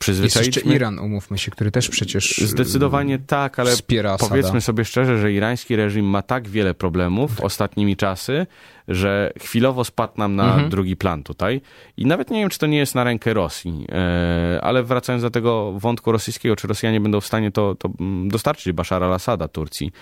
Jest 0.09 0.21
jeszcze 0.23 0.41
Przyzwyczailiśmy... 0.41 0.75
Iran, 0.75 0.99
umówmy 0.99 1.39
się, 1.39 1.51
który 1.51 1.71
też 1.71 1.89
przecież 1.89 2.39
Zdecydowanie 2.39 3.19
tak, 3.19 3.59
ale 3.59 3.71
wspiera 3.71 4.13
Asada. 4.13 4.29
powiedzmy 4.29 4.61
sobie 4.61 4.85
szczerze, 4.85 5.19
że 5.19 5.33
irański 5.33 5.77
reżim 5.77 6.07
ma 6.07 6.23
tak 6.23 6.49
wiele 6.49 6.75
problemów 6.75 7.41
ostatnimi 7.41 7.97
czasy, 7.97 8.47
że 8.89 9.33
chwilowo 9.41 9.85
spadł 9.85 10.13
nam 10.17 10.37
na 10.37 10.45
Mhm. 10.45 10.69
drugi 10.71 10.97
plan 10.97 11.23
tutaj. 11.23 11.61
I 11.97 12.07
nawet 12.07 12.31
nie 12.31 12.41
wiem, 12.41 12.49
czy 12.51 12.59
to 12.59 12.67
nie 12.67 12.79
jest 12.79 12.95
na 12.95 13.05
rękę 13.05 13.35
Rosji, 13.35 13.87
e, 13.93 14.61
ale 14.63 14.83
wracając 14.83 15.23
do 15.23 15.31
tego 15.31 15.73
wątku 15.73 16.13
rosyjskiego, 16.13 16.57
czy 16.57 16.69
Rosjanie 16.69 17.01
będą 17.01 17.21
w 17.21 17.27
stanie 17.27 17.51
to, 17.51 17.75
to 17.75 17.91
mm, 18.01 18.29
dostarczyć 18.29 18.73
Bashar 18.73 19.05
al-Assada 19.05 19.49
Turcji. 19.49 19.93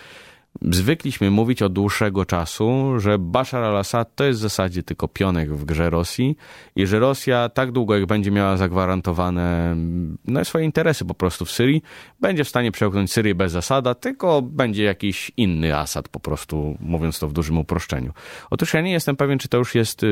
Zwykliśmy 0.62 1.30
mówić 1.30 1.62
od 1.62 1.72
dłuższego 1.72 2.24
czasu, 2.24 2.94
że 2.98 3.18
Bashar 3.18 3.64
al-Assad 3.64 4.14
to 4.14 4.24
jest 4.24 4.38
w 4.38 4.42
zasadzie 4.42 4.82
tylko 4.82 5.08
pionek 5.08 5.54
w 5.54 5.64
grze 5.64 5.90
Rosji 5.90 6.36
i 6.76 6.86
że 6.86 6.98
Rosja 6.98 7.48
tak 7.48 7.72
długo, 7.72 7.94
jak 7.94 8.06
będzie 8.06 8.30
miała 8.30 8.56
zagwarantowane 8.56 9.76
no, 10.24 10.44
swoje 10.44 10.64
interesy 10.64 11.04
po 11.04 11.14
prostu 11.14 11.44
w 11.44 11.50
Syrii, 11.50 11.82
będzie 12.20 12.44
w 12.44 12.48
stanie 12.48 12.72
przełknąć 12.72 13.12
Syrię 13.12 13.34
bez 13.34 13.54
Asada, 13.54 13.94
tylko 13.94 14.42
będzie 14.42 14.84
jakiś 14.84 15.32
inny 15.36 15.76
Asad 15.76 16.08
po 16.08 16.20
prostu, 16.20 16.76
mówiąc 16.80 17.18
to 17.18 17.28
w 17.28 17.32
dużym 17.32 17.58
uproszczeniu. 17.58 18.12
Otóż 18.50 18.74
ja 18.74 18.80
nie 18.80 18.92
jestem 18.92 19.16
pewien, 19.16 19.38
czy 19.38 19.48
to 19.48 19.58
już 19.58 19.74
jest 19.74 20.02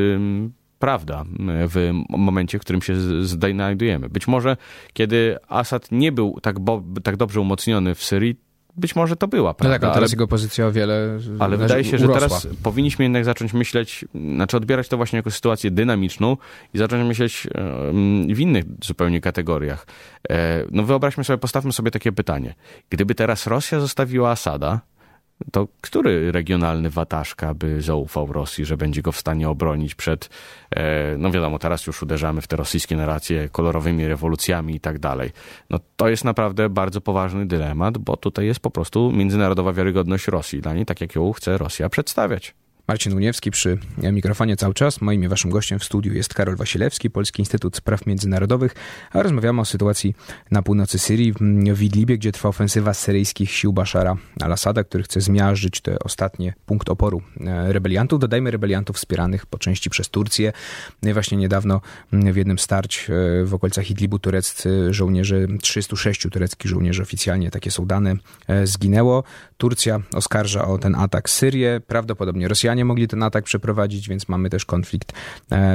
prawda 0.78 1.24
w 1.68 1.92
momencie, 2.08 2.58
w 2.58 2.60
którym 2.60 2.82
się 2.82 2.94
znajdujemy. 3.22 4.08
Być 4.08 4.28
może, 4.28 4.56
kiedy 4.92 5.36
Asad 5.48 5.92
nie 5.92 6.12
był 6.12 6.38
tak, 6.42 6.60
bo, 6.60 6.82
tak 7.02 7.16
dobrze 7.16 7.40
umocniony 7.40 7.94
w 7.94 8.04
Syrii, 8.04 8.45
być 8.76 8.96
może 8.96 9.16
to 9.16 9.28
była 9.28 9.50
No 9.50 9.54
prawda, 9.54 9.74
tak, 9.74 9.82
ale 9.82 9.90
ale 9.90 9.94
teraz 9.94 10.10
jego 10.12 10.28
pozycja 10.28 10.66
o 10.66 10.72
wiele 10.72 11.18
ale 11.38 11.56
wydaje 11.56 11.84
się, 11.84 11.98
że 11.98 12.04
urosła. 12.04 12.28
teraz 12.28 12.48
powinniśmy 12.62 13.04
jednak 13.04 13.24
zacząć 13.24 13.52
myśleć, 13.52 14.04
znaczy 14.34 14.56
odbierać 14.56 14.88
to 14.88 14.96
właśnie 14.96 15.16
jako 15.16 15.30
sytuację 15.30 15.70
dynamiczną 15.70 16.36
i 16.74 16.78
zacząć 16.78 17.08
myśleć 17.08 17.46
w 18.34 18.40
innych 18.40 18.64
zupełnie 18.84 19.20
kategoriach. 19.20 19.86
E, 20.30 20.64
No 20.70 20.82
wyobraźmy 20.82 21.24
sobie, 21.24 21.38
postawmy 21.38 21.72
sobie 21.72 21.90
takie 21.90 22.12
pytanie. 22.12 22.54
Gdyby 22.90 23.14
teraz 23.14 23.46
Rosja 23.46 23.80
zostawiła 23.80 24.30
Asada, 24.30 24.80
to 25.52 25.68
który 25.80 26.32
regionalny 26.32 26.90
wataszka 26.90 27.54
by 27.54 27.82
zaufał 27.82 28.32
Rosji, 28.32 28.64
że 28.64 28.76
będzie 28.76 29.02
go 29.02 29.12
w 29.12 29.16
stanie 29.16 29.48
obronić 29.48 29.94
przed, 29.94 30.30
e, 30.70 31.16
no 31.18 31.30
wiadomo, 31.30 31.58
teraz 31.58 31.86
już 31.86 32.02
uderzamy 32.02 32.40
w 32.40 32.46
te 32.46 32.56
rosyjskie 32.56 32.96
narracje 32.96 33.48
kolorowymi 33.48 34.08
rewolucjami 34.08 34.74
i 34.74 34.80
tak 34.80 34.98
dalej. 34.98 35.30
No 35.70 35.78
to 35.96 36.08
jest 36.08 36.24
naprawdę 36.24 36.68
bardzo 36.68 37.00
poważny 37.00 37.46
dylemat, 37.46 37.98
bo 37.98 38.16
tutaj 38.16 38.46
jest 38.46 38.60
po 38.60 38.70
prostu 38.70 39.12
międzynarodowa 39.12 39.72
wiarygodność 39.72 40.28
Rosji 40.28 40.60
dla 40.60 40.74
niej, 40.74 40.86
tak 40.86 41.00
jak 41.00 41.14
ją 41.14 41.32
chce 41.32 41.58
Rosja 41.58 41.88
przedstawiać. 41.88 42.54
Marcin 42.88 43.14
Uniewski 43.14 43.50
przy 43.50 43.78
mikrofonie 44.12 44.56
cały 44.56 44.74
czas. 44.74 45.00
Moim 45.00 45.24
i 45.24 45.28
waszym 45.28 45.50
gościem 45.50 45.78
w 45.78 45.84
studiu 45.84 46.14
jest 46.14 46.34
Karol 46.34 46.56
Wasilewski, 46.56 47.10
Polski 47.10 47.42
Instytut 47.42 47.76
Spraw 47.76 48.06
Międzynarodowych, 48.06 48.74
a 49.12 49.22
rozmawiamy 49.22 49.60
o 49.60 49.64
sytuacji 49.64 50.14
na 50.50 50.62
północy 50.62 50.98
Syrii, 50.98 51.34
w 51.74 51.82
Idlibie, 51.82 52.18
gdzie 52.18 52.32
trwa 52.32 52.48
ofensywa 52.48 52.94
syryjskich 52.94 53.50
sił 53.50 53.72
Bashara 53.72 54.16
al-Assada, 54.40 54.84
który 54.84 55.04
chce 55.04 55.20
zmiażdżyć 55.20 55.80
te 55.80 55.98
ostatnie 55.98 56.54
punkt 56.66 56.88
oporu 56.88 57.22
e, 57.40 57.72
rebeliantów. 57.72 58.20
Dodajmy 58.20 58.50
rebeliantów 58.50 58.96
wspieranych 58.96 59.46
po 59.46 59.58
części 59.58 59.90
przez 59.90 60.08
Turcję. 60.08 60.52
No 61.02 61.12
właśnie 61.12 61.38
niedawno 61.38 61.80
m, 62.12 62.32
w 62.32 62.36
jednym 62.36 62.58
starć 62.58 63.10
e, 63.10 63.44
w 63.44 63.54
okolicach 63.54 63.90
Idlibu 63.90 64.18
tureccy 64.18 64.94
żołnierze, 64.94 65.46
306 65.60 66.22
tureckich 66.22 66.70
żołnierzy 66.70 67.02
oficjalnie, 67.02 67.50
takie 67.50 67.70
są 67.70 67.86
dane, 67.86 68.16
zginęło. 68.64 69.24
Turcja 69.56 70.00
oskarża 70.14 70.64
o 70.64 70.78
ten 70.78 70.94
atak 70.94 71.30
Syrię. 71.30 71.80
Prawdopodobnie 71.86 72.48
Rosjanie 72.48 72.75
mogli 72.84 73.08
ten 73.08 73.22
atak 73.22 73.44
przeprowadzić, 73.44 74.08
więc 74.08 74.28
mamy 74.28 74.50
też 74.50 74.64
konflikt 74.64 75.12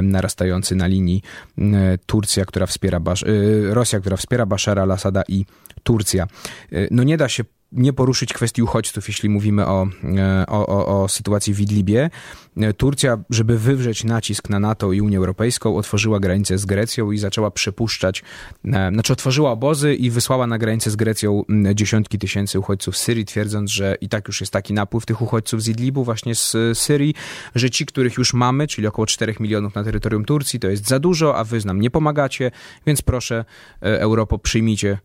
narastający 0.02 0.76
na 0.76 0.86
linii 0.86 1.22
e, 1.58 1.62
Turcja, 2.06 2.44
która 2.44 2.66
wspiera 2.66 3.00
Basz, 3.00 3.22
e, 3.22 3.26
Rosja, 3.74 4.00
która 4.00 4.16
wspiera 4.16 4.46
Bashara 4.46 4.82
al-Assada 4.82 5.22
i 5.28 5.46
Turcja. 5.82 6.26
E, 6.72 6.88
no 6.90 7.02
nie 7.02 7.16
da 7.16 7.28
się 7.28 7.44
nie 7.72 7.92
poruszyć 7.92 8.32
kwestii 8.32 8.62
uchodźców, 8.62 9.08
jeśli 9.08 9.28
mówimy 9.28 9.66
o, 9.66 9.86
e, 10.16 10.44
o, 10.46 10.66
o, 10.66 11.02
o 11.02 11.08
sytuacji 11.08 11.54
w 11.54 11.60
Idlibie. 11.60 12.10
E, 12.56 12.72
Turcja, 12.72 13.18
żeby 13.30 13.58
wywrzeć 13.58 14.04
nacisk 14.04 14.50
na 14.50 14.60
NATO 14.60 14.92
i 14.92 15.00
Unię 15.00 15.18
Europejską, 15.18 15.76
otworzyła 15.76 16.20
granicę 16.20 16.58
z 16.58 16.64
Grecją 16.64 17.10
i 17.10 17.18
zaczęła 17.18 17.50
przepuszczać, 17.50 18.22
e, 18.64 18.90
znaczy 18.92 19.12
otworzyła 19.12 19.50
obozy 19.50 19.94
i 19.94 20.10
wysłała 20.10 20.46
na 20.46 20.58
granicę 20.58 20.90
z 20.90 20.96
Grecją 20.96 21.44
dziesiątki 21.74 22.18
tysięcy 22.18 22.58
uchodźców 22.58 22.96
z 22.96 23.02
Syrii, 23.02 23.24
twierdząc, 23.24 23.70
że 23.70 23.96
i 24.00 24.08
tak 24.08 24.28
już 24.28 24.40
jest 24.40 24.52
taki 24.52 24.74
napływ 24.74 25.06
tych 25.06 25.22
uchodźców 25.22 25.62
z 25.62 25.68
Idlibu, 25.68 26.04
właśnie 26.04 26.34
z 26.34 26.56
Syrii, 26.78 27.14
że 27.54 27.70
ci, 27.70 27.86
których 27.86 28.18
już 28.18 28.34
mamy, 28.34 28.66
czyli 28.66 28.86
około 28.86 29.06
4 29.06 29.34
milionów 29.40 29.74
na 29.74 29.84
terytorium 29.84 30.24
Turcji, 30.24 30.60
to 30.60 30.68
jest 30.68 30.88
za 30.88 30.98
dużo, 30.98 31.36
a 31.36 31.44
wy 31.44 31.64
nam 31.64 31.80
nie 31.80 31.90
pomagacie, 31.90 32.50
więc 32.86 33.02
proszę 33.02 33.44
Europo, 33.80 34.38
przyjmijcie 34.38 34.98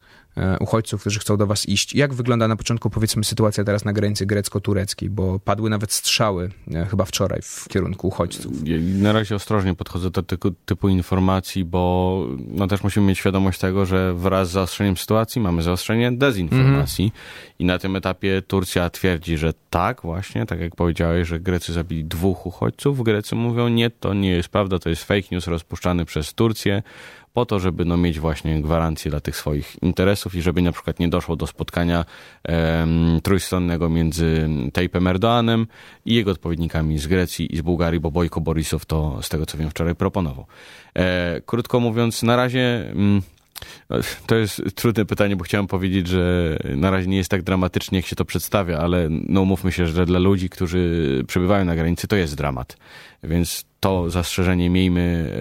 uchodźców, 0.60 1.02
którzy 1.02 1.20
chcą 1.20 1.38
do 1.38 1.48
was 1.48 1.70
iść. 1.70 1.96
Jak 1.96 2.14
wygląda 2.14 2.48
na 2.48 2.56
początku, 2.56 2.90
powiedzmy, 2.90 3.24
sytuacja 3.24 3.64
teraz 3.64 3.86
na 3.86 3.94
granicy 3.94 4.26
grecko-tureckiej, 4.26 5.10
bo 5.10 5.40
padły 5.40 5.70
nawet 5.70 5.94
strzały 5.94 6.50
e, 6.74 6.86
chyba 6.86 7.06
wczoraj 7.06 7.42
w 7.44 7.66
kierunku 7.70 8.08
uchodźców. 8.08 8.54
Na 9.02 9.14
razie 9.14 9.36
ostrożnie 9.36 9.76
podchodzę 9.76 10.10
do 10.10 10.24
tego 10.24 10.52
typu 10.66 10.90
informacji, 10.90 11.66
bo 11.66 12.24
no 12.48 12.68
też 12.68 12.84
musimy 12.84 13.06
mieć 13.06 13.18
świadomość 13.18 13.60
tego, 13.60 13.86
że 13.86 14.14
wraz 14.14 14.50
z 14.50 14.52
zaostrzeniem 14.52 14.98
sytuacji 14.98 15.42
mamy 15.42 15.62
zaostrzenie 15.62 16.12
dezinformacji 16.12 17.12
i 17.60 17.66
na 17.66 17.80
tym 17.80 17.96
etapie 17.96 18.42
Turcja 18.48 18.90
twierdzi, 18.90 19.38
że 19.38 19.54
tak 19.70 20.02
właśnie, 20.02 20.46
tak 20.46 20.60
jak 20.60 20.76
powiedziałeś, 20.76 21.28
że 21.28 21.40
Grecy 21.40 21.74
zabili 21.74 22.06
dwóch 22.06 22.46
uchodźców. 22.46 23.04
Grecy 23.04 23.36
mówią 23.36 23.68
nie, 23.68 23.90
to 23.90 24.14
nie 24.14 24.32
jest 24.32 24.50
prawda, 24.50 24.80
to 24.80 24.90
jest 24.90 25.04
fake 25.04 25.28
news 25.32 25.48
rozpuszczany 25.48 26.06
przez 26.06 26.34
Turcję, 26.34 26.84
po 27.38 27.46
to, 27.46 27.60
żeby 27.60 27.86
no, 27.86 27.98
mieć 27.98 28.20
właśnie 28.20 28.62
gwarancję 28.62 29.12
dla 29.12 29.20
tych 29.20 29.36
swoich 29.36 29.76
interesów 29.82 30.36
i 30.36 30.42
żeby 30.42 30.62
na 30.62 30.72
przykład 30.72 31.00
nie 31.00 31.10
doszło 31.10 31.36
do 31.36 31.48
spotkania 31.48 32.06
trójstronnego 33.24 33.90
między 33.90 34.50
Tayyipem 34.74 35.08
Erdoanem 35.08 35.68
i 36.06 36.16
jego 36.16 36.32
odpowiednikami 36.32 37.00
z 37.00 37.08
Grecji 37.08 37.54
i 37.54 37.58
z 37.58 37.62
Bułgarii, 37.62 38.00
bo 38.00 38.12
Bojko 38.12 38.42
Borisow 38.42 38.86
to 38.86 39.20
z 39.22 39.30
tego 39.30 39.46
co 39.46 39.58
wiem 39.58 39.70
wczoraj 39.70 39.96
proponował. 39.96 40.46
E, 40.96 41.42
krótko 41.46 41.80
mówiąc, 41.80 42.24
na 42.24 42.36
razie... 42.36 42.90
Mm, 42.90 43.22
to 44.26 44.36
jest 44.36 44.62
trudne 44.76 45.06
pytanie, 45.06 45.36
bo 45.36 45.44
chciałem 45.44 45.68
powiedzieć, 45.68 46.08
że 46.08 46.58
na 46.76 46.92
razie 46.92 47.08
nie 47.08 47.18
jest 47.18 47.30
tak 47.30 47.42
dramatycznie, 47.42 47.98
jak 47.98 48.06
się 48.06 48.16
to 48.16 48.26
przedstawia, 48.26 48.78
ale 48.78 49.08
no 49.10 49.46
mówmy 49.46 49.72
się, 49.72 49.88
że 49.88 50.06
dla 50.06 50.20
ludzi, 50.20 50.50
którzy 50.50 51.24
przebywają 51.28 51.66
na 51.66 51.76
granicy, 51.76 52.08
to 52.08 52.16
jest 52.16 52.36
dramat. 52.36 52.78
Więc 53.24 53.66
to 53.80 54.10
zastrzeżenie 54.10 54.70
miejmy, 54.70 55.32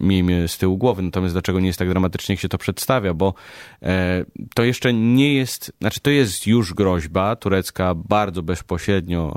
miejmy 0.00 0.48
z 0.48 0.58
tyłu 0.58 0.76
głowy. 0.76 1.02
Natomiast 1.02 1.34
dlaczego 1.34 1.60
nie 1.60 1.66
jest 1.66 1.78
tak 1.78 1.88
dramatycznie, 1.88 2.32
jak 2.32 2.40
się 2.40 2.48
to 2.48 2.58
przedstawia? 2.58 3.14
Bo 3.14 3.34
e, 3.82 4.24
to 4.54 4.64
jeszcze 4.64 4.92
nie 4.92 5.34
jest, 5.34 5.72
znaczy 5.80 6.00
to 6.00 6.10
jest 6.10 6.46
już 6.46 6.74
groźba 6.74 7.36
turecka 7.36 7.94
bardzo 7.94 8.42
bezpośrednio 8.42 9.34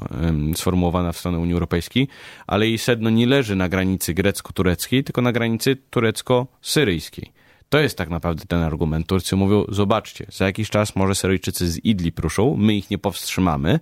sformułowana 0.55 1.11
w 1.11 1.17
stronę 1.17 1.39
Unii 1.39 1.53
Europejskiej, 1.53 2.07
ale 2.47 2.67
jej 2.67 2.77
sedno 2.77 3.09
nie 3.09 3.27
leży 3.27 3.55
na 3.55 3.69
granicy 3.69 4.13
grecko-tureckiej, 4.13 5.03
tylko 5.03 5.21
na 5.21 5.31
granicy 5.31 5.77
turecko-syryjskiej. 5.91 7.31
To 7.69 7.79
jest 7.79 7.97
tak 7.97 8.09
naprawdę 8.09 8.45
ten 8.47 8.59
argument. 8.59 9.07
Turcy 9.07 9.35
mówią, 9.35 9.65
zobaczcie, 9.69 10.25
za 10.29 10.45
jakiś 10.45 10.69
czas 10.69 10.95
może 10.95 11.15
Syryjczycy 11.15 11.71
z 11.71 11.85
Idlib 11.85 12.19
ruszą, 12.19 12.55
my 12.57 12.73
ich 12.75 12.89
nie 12.89 12.97
powstrzymamy, 12.97 13.79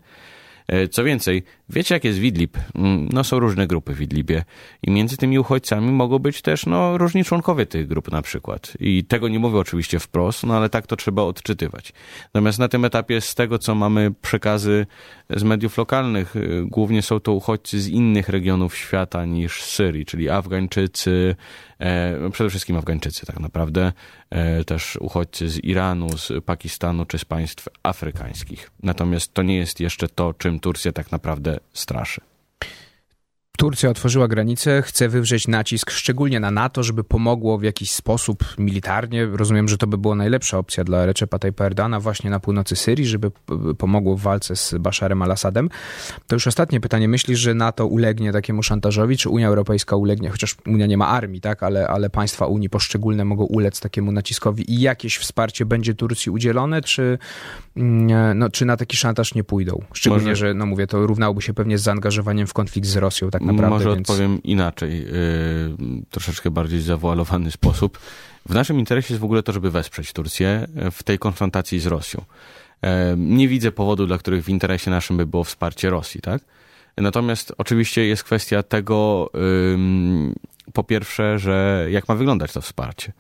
co 0.92 1.04
więcej, 1.04 1.44
wiecie 1.70 1.96
jak 1.96 2.04
jest 2.04 2.20
w 2.20 2.24
Idlib? 2.24 2.58
Mm, 2.76 3.10
no 3.14 3.24
są 3.24 3.40
różne 3.40 3.68
grupy 3.68 3.94
w 3.94 4.02
Idlibie 4.02 4.44
i 4.84 4.92
między 4.92 5.18
tymi 5.18 5.40
uchodźcami 5.40 5.92
mogą 5.92 6.20
być 6.20 6.42
też 6.42 6.66
no, 6.66 6.98
różni 6.98 7.24
członkowie 7.24 7.66
tych 7.66 7.88
grup 7.88 8.12
na 8.12 8.22
przykład. 8.22 8.74
I 8.80 9.04
tego 9.06 9.28
nie 9.28 9.40
mówię 9.40 9.58
oczywiście 9.58 10.00
wprost, 10.00 10.44
no 10.44 10.58
ale 10.58 10.70
tak 10.70 10.88
to 10.88 10.96
trzeba 10.96 11.22
odczytywać. 11.22 11.94
Natomiast 12.34 12.60
na 12.60 12.68
tym 12.68 12.86
etapie 12.86 13.22
z 13.22 13.36
tego, 13.36 13.60
co 13.60 13.76
mamy 13.76 14.12
przekazy 14.22 14.86
z 15.30 15.44
mediów 15.44 15.78
lokalnych, 15.78 16.36
y, 16.36 16.64
głównie 16.66 17.02
są 17.02 17.20
to 17.20 17.34
uchodźcy 17.34 17.82
z 17.82 17.88
innych 17.88 18.30
regionów 18.30 18.76
świata 18.78 19.26
niż 19.26 19.64
Syrii, 19.64 20.06
czyli 20.06 20.30
Afgańczycy, 20.30 21.36
e, 21.80 22.30
przede 22.32 22.50
wszystkim 22.50 22.76
Afgańczycy 22.76 23.26
tak 23.26 23.40
naprawdę, 23.40 23.92
e, 24.27 24.27
też 24.66 24.96
uchodźcy 24.96 25.50
z 25.50 25.64
Iranu, 25.64 26.18
z 26.18 26.46
Pakistanu 26.46 27.06
czy 27.06 27.18
z 27.18 27.26
państw 27.26 27.70
afrykańskich. 27.84 28.72
Natomiast 28.84 29.34
to 29.34 29.44
nie 29.44 29.58
jest 29.58 29.80
jeszcze 29.80 30.08
to, 30.08 30.34
czym 30.34 30.60
Turcja 30.60 30.92
tak 30.92 31.12
naprawdę 31.12 31.60
straszy. 31.74 32.22
Turcja 33.58 33.90
otworzyła 33.90 34.28
granicę, 34.28 34.82
chce 34.82 35.10
wywrzeć 35.10 35.48
nacisk 35.48 35.92
szczególnie 35.92 36.40
na 36.40 36.52
NATO, 36.52 36.84
żeby 36.84 37.04
pomogło 37.04 37.58
w 37.58 37.64
jakiś 37.64 37.92
sposób 37.92 38.44
militarnie. 38.58 39.26
Rozumiem, 39.26 39.68
że 39.68 39.78
to 39.78 39.88
by 39.88 39.98
była 39.98 40.16
najlepsza 40.16 40.58
opcja 40.58 40.84
dla 40.84 41.06
Recepa 41.06 41.40
Tayyipa 41.40 41.66
Erdogana 41.66 42.00
właśnie 42.00 42.30
na 42.30 42.40
północy 42.40 42.76
Syrii, 42.76 43.06
żeby 43.06 43.32
pomogło 43.78 44.18
w 44.18 44.22
walce 44.22 44.56
z 44.56 44.76
Basharem 44.80 45.22
al-Assadem. 45.22 45.70
To 46.28 46.36
już 46.36 46.48
ostatnie 46.48 46.80
pytanie. 46.80 47.08
Myślisz, 47.08 47.40
że 47.40 47.54
NATO 47.54 47.86
ulegnie 47.86 48.32
takiemu 48.32 48.64
szantażowi, 48.64 49.18
czy 49.18 49.30
Unia 49.30 49.48
Europejska 49.48 49.96
ulegnie, 49.96 50.30
chociaż 50.30 50.56
Unia 50.68 50.86
nie 50.86 50.98
ma 50.98 51.08
armii, 51.08 51.42
tak, 51.42 51.64
ale, 51.64 51.88
ale 51.88 52.10
państwa 52.10 52.46
Unii 52.46 52.70
poszczególne 52.70 53.26
mogą 53.26 53.44
ulec 53.44 53.80
takiemu 53.80 54.12
naciskowi 54.12 54.74
i 54.74 54.82
jakieś 54.82 55.18
wsparcie 55.18 55.66
będzie 55.66 55.94
Turcji 55.94 56.32
udzielone, 56.32 56.82
czy, 56.82 57.18
mm, 57.76 58.40
no, 58.40 58.50
czy 58.50 58.66
na 58.66 58.78
taki 58.78 58.98
szantaż 58.98 59.36
nie 59.36 59.44
pójdą? 59.44 59.82
Szczególnie, 59.94 60.30
Może... 60.30 60.48
że, 60.48 60.54
no 60.54 60.66
mówię, 60.66 60.88
to 60.88 61.08
równałoby 61.08 61.42
się 61.42 61.54
pewnie 61.54 61.78
z 61.78 61.82
zaangażowaniem 61.82 62.48
w 62.48 62.54
konflikt 62.54 62.88
z 62.88 62.96
Rosją, 62.96 63.30
tak 63.30 63.47
naprawdę. 63.54 63.76
Może 63.76 63.90
więc... 63.90 64.10
odpowiem 64.10 64.44
inaczej, 64.44 65.02
yy, 65.02 65.12
troszeczkę 66.10 66.52
bardziej 66.52 66.82
zawoalowany 66.82 67.52
sposób. 67.52 68.00
W 68.46 68.54
naszym 68.54 68.80
interesie 68.80 69.14
jest 69.14 69.22
w 69.22 69.26
ogóle 69.26 69.44
to, 69.44 69.52
żeby 69.52 69.72
wesprzeć 69.72 70.14
Turcję 70.14 70.68
w 70.92 71.04
tej 71.04 71.20
konfrontacji 71.20 71.80
z 71.80 71.86
Rosją. 71.86 72.24
Yy, 72.82 72.90
nie 73.18 73.48
widzę 73.48 73.72
powodu, 73.72 74.08
dla 74.08 74.18
których 74.18 74.44
w 74.44 74.50
interesie 74.50 74.92
naszym 74.92 75.18
by 75.18 75.26
było 75.26 75.44
wsparcie 75.44 75.90
Rosji, 75.90 76.22
tak? 76.22 76.42
Natomiast 76.98 77.54
oczywiście 77.58 78.06
jest 78.06 78.24
kwestia 78.24 78.64
tego, 78.64 79.30
yy, 79.34 80.34
po 80.74 80.84
pierwsze, 80.84 81.40
że 81.40 81.88
jak 81.90 82.08
ma 82.08 82.16
wyglądać 82.16 82.54
to 82.54 82.62
wsparcie. 82.62 83.14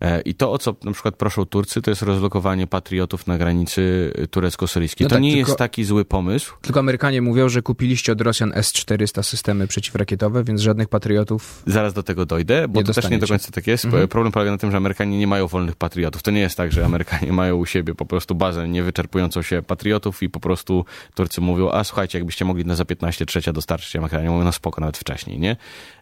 E, 0.00 0.20
I 0.20 0.34
to, 0.34 0.52
o 0.52 0.58
co 0.58 0.76
na 0.84 0.92
przykład 0.92 1.16
proszą 1.16 1.44
Turcy, 1.44 1.82
to 1.82 1.90
jest 1.90 2.02
rozlokowanie 2.02 2.66
patriotów 2.66 3.26
na 3.26 3.38
granicy 3.38 4.12
turecko-syryjskiej. 4.30 5.04
No 5.04 5.08
to 5.08 5.14
tak, 5.14 5.22
nie 5.22 5.32
tylko, 5.32 5.48
jest 5.48 5.58
taki 5.58 5.84
zły 5.84 6.04
pomysł. 6.04 6.54
Tylko 6.62 6.80
Amerykanie 6.80 7.22
mówią, 7.22 7.48
że 7.48 7.62
kupiliście 7.62 8.12
od 8.12 8.20
Rosjan 8.20 8.52
S-400 8.54 9.22
systemy 9.22 9.66
przeciwrakietowe, 9.66 10.44
więc 10.44 10.60
żadnych 10.60 10.88
patriotów. 10.88 11.62
Zaraz 11.66 11.92
do 11.92 12.02
tego 12.02 12.26
dojdę, 12.26 12.68
bo 12.68 12.82
to 12.82 12.92
też 12.92 13.10
nie 13.10 13.18
do 13.18 13.26
końca 13.26 13.52
tak 13.52 13.66
jest. 13.66 13.84
Mhm. 13.84 14.08
Problem 14.08 14.32
polega 14.32 14.50
na 14.50 14.58
tym, 14.58 14.70
że 14.70 14.76
Amerykanie 14.76 15.18
nie 15.18 15.26
mają 15.26 15.46
wolnych 15.46 15.76
patriotów. 15.76 16.22
To 16.22 16.30
nie 16.30 16.40
jest 16.40 16.56
tak, 16.56 16.72
że 16.72 16.84
Amerykanie 16.84 17.32
mają 17.42 17.56
u 17.56 17.66
siebie 17.66 17.94
po 17.94 18.06
prostu 18.06 18.34
bazę 18.34 18.68
niewyczerpującą 18.68 19.42
się 19.42 19.62
patriotów 19.62 20.22
i 20.22 20.30
po 20.30 20.40
prostu 20.40 20.84
Turcy 21.14 21.40
mówią, 21.40 21.70
a 21.70 21.84
słuchajcie, 21.84 22.18
jakbyście 22.18 22.44
mogli 22.44 22.64
na 22.64 22.74
za 22.74 22.84
15 22.84 23.26
trzecia 23.26 23.52
dostarczyć, 23.52 23.96
Amerykanie 23.96 24.30
mówią, 24.30 24.44
no 24.44 24.52
spoko, 24.52 24.80
nawet 24.80 24.98
wcześniej, 24.98 25.38
nie? 25.38 25.56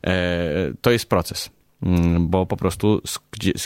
E, 0.06 0.72
to 0.80 0.90
jest 0.90 1.08
proces. 1.08 1.50
Mm, 1.82 2.28
bo 2.28 2.46
po 2.46 2.56
prostu 2.56 3.02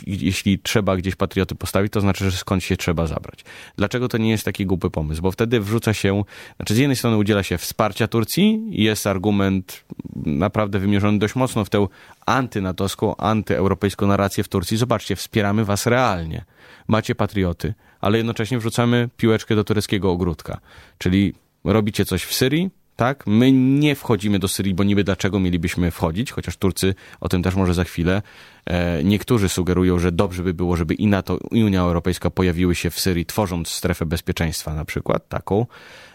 jeśli 0.07 0.59
trzeba 0.59 0.97
gdzieś 0.97 1.17
patrioty 1.17 1.55
postawić, 1.55 1.93
to 1.93 2.01
znaczy, 2.01 2.31
że 2.31 2.37
skąd 2.37 2.65
się 2.65 2.77
trzeba 2.77 3.07
zabrać. 3.07 3.45
Dlaczego 3.77 4.09
to 4.09 4.19
nie 4.19 4.31
jest 4.31 4.45
taki 4.45 4.67
głupy 4.67 4.91
pomysł? 4.91 5.23
Bo 5.23 5.31
wtedy 5.31 5.61
wrzuca 5.61 5.95
się, 5.95 6.23
znaczy 6.57 6.75
z 6.75 6.79
jednej 6.79 6.97
strony 6.97 7.17
udziela 7.17 7.43
się 7.43 7.59
wsparcia 7.59 8.09
Turcji, 8.09 8.63
jest 8.69 9.07
argument 9.07 9.85
naprawdę 10.17 10.79
wymierzony 10.79 11.19
dość 11.19 11.35
mocno 11.35 11.65
w 11.65 11.71
tę 11.71 11.87
antynatowską, 12.27 13.17
antyeuropejską 13.17 14.07
narrację 14.07 14.45
w 14.45 14.49
Turcji. 14.49 14.77
Zobaczcie, 14.77 15.17
wspieramy 15.17 15.65
was 15.65 15.87
realnie. 15.87 16.45
Macie 16.89 17.15
patrioty, 17.15 17.75
ale 18.01 18.19
jednocześnie 18.19 18.59
wrzucamy 18.59 19.09
piłeczkę 19.17 19.57
do 19.57 19.65
tureckiego 19.65 20.11
ogródka. 20.11 20.61
Czyli 20.99 21.35
robicie 21.65 22.05
coś 22.05 22.25
w 22.25 22.35
Syrii, 22.35 22.71
tak? 23.01 23.27
My 23.27 23.53
nie 23.53 23.95
wchodzimy 23.95 24.39
do 24.39 24.49
Syrii, 24.49 24.75
bo 24.75 24.85
niby 24.85 25.05
dlaczego 25.05 25.41
mielibyśmy 25.41 25.91
wchodzić, 25.91 26.33
chociaż 26.33 26.57
Turcy, 26.57 26.95
o 27.21 27.29
tym 27.29 27.43
też 27.43 27.55
może 27.55 27.75
za 27.75 27.85
chwilę, 27.85 28.23
e, 28.67 29.05
niektórzy 29.05 29.49
sugerują, 29.49 29.99
że 29.99 30.13
dobrze 30.13 30.43
by 30.43 30.55
było, 30.55 30.77
żeby 30.77 30.95
i 30.95 31.07
NATO, 31.07 31.39
i 31.51 31.65
Unia 31.65 31.81
Europejska 31.81 32.31
pojawiły 32.31 32.75
się 32.75 32.91
w 32.91 33.01
Syrii, 33.01 33.27
tworząc 33.27 33.69
strefę 33.69 34.07
bezpieczeństwa 34.07 34.75
na 34.75 34.85
przykład, 34.85 35.29
taką, 35.29 35.67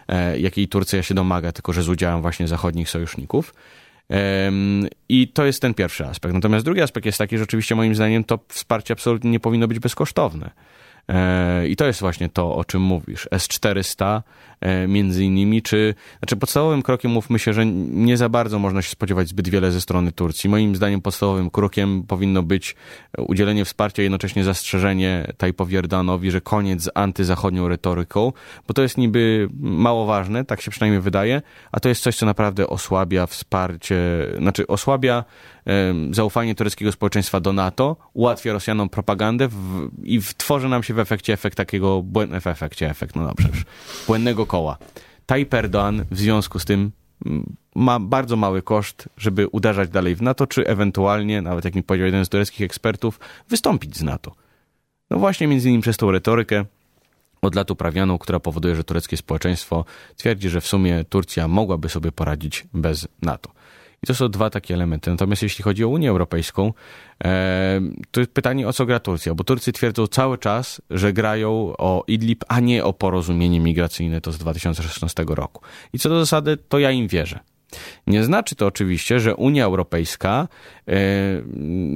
e, 0.08 0.38
jakiej 0.38 0.68
Turcja 0.68 1.02
się 1.02 1.14
domaga, 1.14 1.52
tylko 1.52 1.72
że 1.72 1.82
z 1.82 1.88
udziałem 1.88 2.22
właśnie 2.22 2.48
zachodnich 2.48 2.90
sojuszników. 2.90 3.54
I 5.08 5.28
to 5.28 5.44
jest 5.44 5.62
ten 5.62 5.74
pierwszy 5.74 6.06
aspekt. 6.06 6.34
Natomiast 6.34 6.64
drugi 6.64 6.80
aspekt 6.80 7.06
jest 7.06 7.18
taki, 7.18 7.38
że 7.38 7.44
oczywiście 7.44 7.74
moim 7.74 7.94
zdaniem 7.94 8.24
to 8.24 8.38
wsparcie 8.48 8.94
absolutnie 8.94 9.30
nie 9.30 9.40
powinno 9.40 9.68
być 9.68 9.78
bezkosztowne. 9.78 10.50
E, 11.08 11.68
I 11.68 11.76
to 11.76 11.86
jest 11.86 12.00
właśnie 12.00 12.28
to, 12.28 12.56
o 12.56 12.64
czym 12.64 12.82
mówisz. 12.82 13.28
S400 13.34 14.22
e, 14.60 14.88
między 14.88 15.24
innymi, 15.24 15.62
czy, 15.62 15.94
znaczy 16.18 16.36
podstawowym 16.36 16.82
krokiem 16.82 17.10
mówmy 17.10 17.38
się, 17.38 17.52
że 17.52 17.66
nie 17.66 18.16
za 18.16 18.28
bardzo 18.28 18.58
można 18.58 18.82
się 18.82 18.90
spodziewać 18.90 19.28
zbyt 19.28 19.48
wiele 19.48 19.72
ze 19.72 19.80
strony 19.80 20.12
Turcji. 20.12 20.50
Moim 20.50 20.76
zdaniem 20.76 21.00
podstawowym 21.00 21.50
krokiem 21.50 22.02
powinno 22.02 22.42
być 22.42 22.76
udzielenie 23.18 23.64
wsparcia, 23.64 24.02
jednocześnie 24.02 24.44
zastrzeżenie 24.44 25.32
Tajpowi 25.36 25.76
Erdoganowi, 25.76 26.30
że 26.30 26.40
koniec 26.40 26.82
z 26.82 26.90
antyzachodnią 26.94 27.68
retoryką, 27.68 28.32
bo 28.68 28.74
to 28.74 28.82
jest 28.82 28.98
niby 28.98 29.48
mało 29.60 30.06
ważne, 30.06 30.44
tak 30.44 30.60
się 30.60 30.70
przynajmniej 30.70 31.00
wydaje, 31.00 31.42
a 31.72 31.80
to 31.80 31.88
jest 31.88 32.02
coś, 32.02 32.16
co 32.16 32.26
naprawdę 32.26 32.66
osłabia 32.66 33.26
wsparcie, 33.26 33.96
znaczy 34.38 34.66
osłabia 34.66 35.24
zaufanie 36.10 36.54
tureckiego 36.54 36.92
społeczeństwa 36.92 37.40
do 37.40 37.52
NATO, 37.52 37.96
ułatwia 38.12 38.52
Rosjanom 38.52 38.88
propagandę 38.88 39.48
w, 39.48 39.90
i 40.04 40.20
tworzy 40.36 40.68
nam 40.68 40.82
się 40.82 40.94
w 40.94 40.98
efekcie 40.98 41.32
efekt 41.32 41.56
takiego, 41.56 42.04
w 42.40 42.46
efekcie 42.46 42.90
efekt, 42.90 43.16
no 43.16 43.26
dobrze, 43.26 43.48
błędnego 44.06 44.46
koła. 44.46 44.78
Tayyip 45.26 45.50
Erdoğan 45.50 46.04
w 46.10 46.18
związku 46.18 46.58
z 46.58 46.64
tym 46.64 46.92
ma 47.74 48.00
bardzo 48.00 48.36
mały 48.36 48.62
koszt, 48.62 49.08
żeby 49.16 49.48
uderzać 49.48 49.88
dalej 49.88 50.16
w 50.16 50.22
NATO, 50.22 50.46
czy 50.46 50.66
ewentualnie, 50.66 51.42
nawet 51.42 51.64
jak 51.64 51.74
mi 51.74 51.82
powiedział 51.82 52.06
jeden 52.06 52.24
z 52.24 52.28
tureckich 52.28 52.62
ekspertów, 52.62 53.20
wystąpić 53.48 53.96
z 53.96 54.02
NATO. 54.02 54.34
No 55.10 55.18
właśnie 55.18 55.46
między 55.46 55.68
innymi 55.68 55.82
przez 55.82 55.96
tą 55.96 56.10
retorykę 56.10 56.64
od 57.42 57.54
lat 57.54 57.70
uprawianą, 57.70 58.18
która 58.18 58.40
powoduje, 58.40 58.76
że 58.76 58.84
tureckie 58.84 59.16
społeczeństwo 59.16 59.84
twierdzi, 60.16 60.48
że 60.48 60.60
w 60.60 60.66
sumie 60.66 61.04
Turcja 61.04 61.48
mogłaby 61.48 61.88
sobie 61.88 62.12
poradzić 62.12 62.66
bez 62.74 63.08
NATO. 63.22 63.50
I 64.02 64.06
to 64.06 64.14
są 64.14 64.28
dwa 64.28 64.50
takie 64.50 64.74
elementy. 64.74 65.10
Natomiast 65.10 65.42
jeśli 65.42 65.64
chodzi 65.64 65.84
o 65.84 65.88
Unię 65.88 66.10
Europejską, 66.10 66.72
e, 67.24 67.80
to 68.10 68.20
jest 68.20 68.32
pytanie, 68.32 68.68
o 68.68 68.72
co 68.72 68.86
gra 68.86 69.00
Turcja? 69.00 69.34
Bo 69.34 69.44
Turcy 69.44 69.72
twierdzą 69.72 70.06
cały 70.06 70.38
czas, 70.38 70.82
że 70.90 71.12
grają 71.12 71.50
o 71.78 72.04
Idlib, 72.08 72.44
a 72.48 72.60
nie 72.60 72.84
o 72.84 72.92
porozumienie 72.92 73.60
migracyjne 73.60 74.20
to 74.20 74.32
z 74.32 74.38
2016 74.38 75.24
roku. 75.28 75.62
I 75.92 75.98
co 75.98 76.08
do 76.08 76.20
zasady, 76.20 76.56
to 76.56 76.78
ja 76.78 76.90
im 76.90 77.08
wierzę. 77.08 77.40
Nie 78.06 78.24
znaczy 78.24 78.54
to 78.54 78.66
oczywiście, 78.66 79.20
że 79.20 79.36
Unia 79.36 79.64
Europejska, 79.64 80.48
e, 80.88 81.42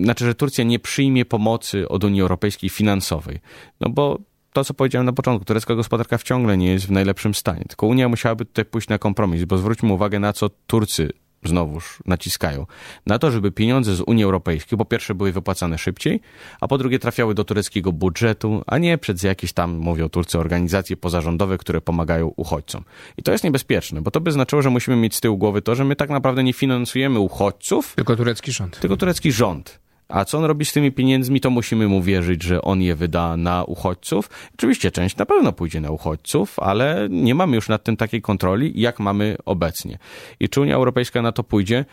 znaczy, 0.03 0.25
że 0.25 0.35
Turcja 0.35 0.65
nie 0.65 0.79
przyjmie 0.79 1.25
pomocy 1.25 1.89
od 1.89 2.05
Unii 2.05 2.23
Europejskiej 2.23 2.71
finansowej. 2.71 3.39
No 3.81 3.91
bo 3.91 4.19
to, 4.53 4.65
co 4.65 4.75
powiedziałem 4.75 5.07
na 5.07 5.13
początku, 5.13 5.45
turecka 5.45 5.75
gospodarka 5.75 6.19
wciąż 6.19 6.57
nie 6.57 6.73
jest 6.73 6.87
w 6.87 6.91
najlepszym 6.91 7.35
stanie. 7.35 7.65
Tylko 7.69 7.87
Unia 7.87 8.09
musiałaby 8.09 8.45
tutaj 8.45 8.65
pójść 8.65 8.89
na 8.89 8.99
kompromis, 8.99 9.45
bo 9.45 9.59
zwróćmy 9.59 9.93
uwagę 9.93 10.19
na 10.19 10.33
co 10.33 10.51
Turcy 10.67 11.11
znowuż 11.45 11.99
naciskają 12.07 12.67
na 13.07 13.19
to, 13.19 13.31
żeby 13.31 13.53
pieniądze 13.53 13.95
z 13.95 14.01
Unii 14.01 14.25
Europejskiej 14.25 14.79
po 14.79 14.85
pierwsze 14.85 15.15
były 15.15 15.33
wypłacane 15.33 15.79
szybciej, 15.79 16.21
a 16.61 16.69
po 16.69 16.79
drugie 16.79 16.99
trafiały 16.99 17.35
do 17.35 17.45
tureckiego 17.45 17.93
budżetu, 17.93 18.63
a 18.67 18.79
nie 18.79 18.99
przez 18.99 19.23
jakieś 19.23 19.53
tam, 19.53 19.77
mówią 19.77 20.09
Turcy, 20.09 20.39
organizacje 20.39 20.97
pozarządowe, 20.97 21.59
które 21.59 21.81
pomagają 21.81 22.33
uchodźcom. 22.37 22.85
I 23.17 23.23
to 23.23 23.33
jest 23.33 23.45
niebezpieczne, 23.45 24.03
bo 24.03 24.11
to 24.11 24.21
by 24.21 24.33
znaczyło, 24.33 24.63
że 24.63 24.71
musimy 24.71 24.97
mieć 24.97 25.15
z 25.15 25.21
tyłu 25.21 25.39
głowy 25.39 25.63
to, 25.63 25.75
że 25.75 25.85
my 25.85 25.97
tak 25.97 26.11
naprawdę 26.11 26.45
nie 26.45 26.53
finansujemy 26.53 27.19
uchodźców, 27.19 27.95
tylko 27.95 28.17
turecki 28.17 28.53
rząd. 28.53 28.81
Tylko 28.81 28.97
turecki 28.97 29.33
rząd. 29.33 29.81
A 30.11 30.25
co 30.25 30.39
on 30.39 30.45
robi 30.45 30.65
z 30.65 30.73
tymi 30.73 30.93
pieniędzmi, 30.93 31.41
to 31.41 31.51
musimy 31.51 31.89
mu 31.89 32.03
wierzyć, 32.03 32.43
że 32.43 32.63
on 32.63 32.83
je 32.83 32.95
wyda 32.95 33.37
na 33.37 33.65
uchodźców. 33.65 34.31
Oczywiście 34.55 34.91
część 34.91 35.17
na 35.17 35.27
pewno 35.27 35.53
pójdzie 35.53 35.81
na 35.81 35.91
uchodźców, 35.91 36.59
ale 36.59 37.09
nie 37.11 37.35
mamy 37.35 37.57
już 37.57 37.69
nad 37.69 37.85
tym 37.85 37.97
takiej 37.97 38.23
kontroli, 38.23 38.73
jak 38.75 39.01
mamy 39.01 39.37
obecnie. 39.45 39.99
I 40.41 40.49
czy 40.49 40.61
Unia 40.61 40.75
Europejska 40.75 41.23
na 41.23 41.33
to 41.33 41.45
pójdzie? 41.45 41.85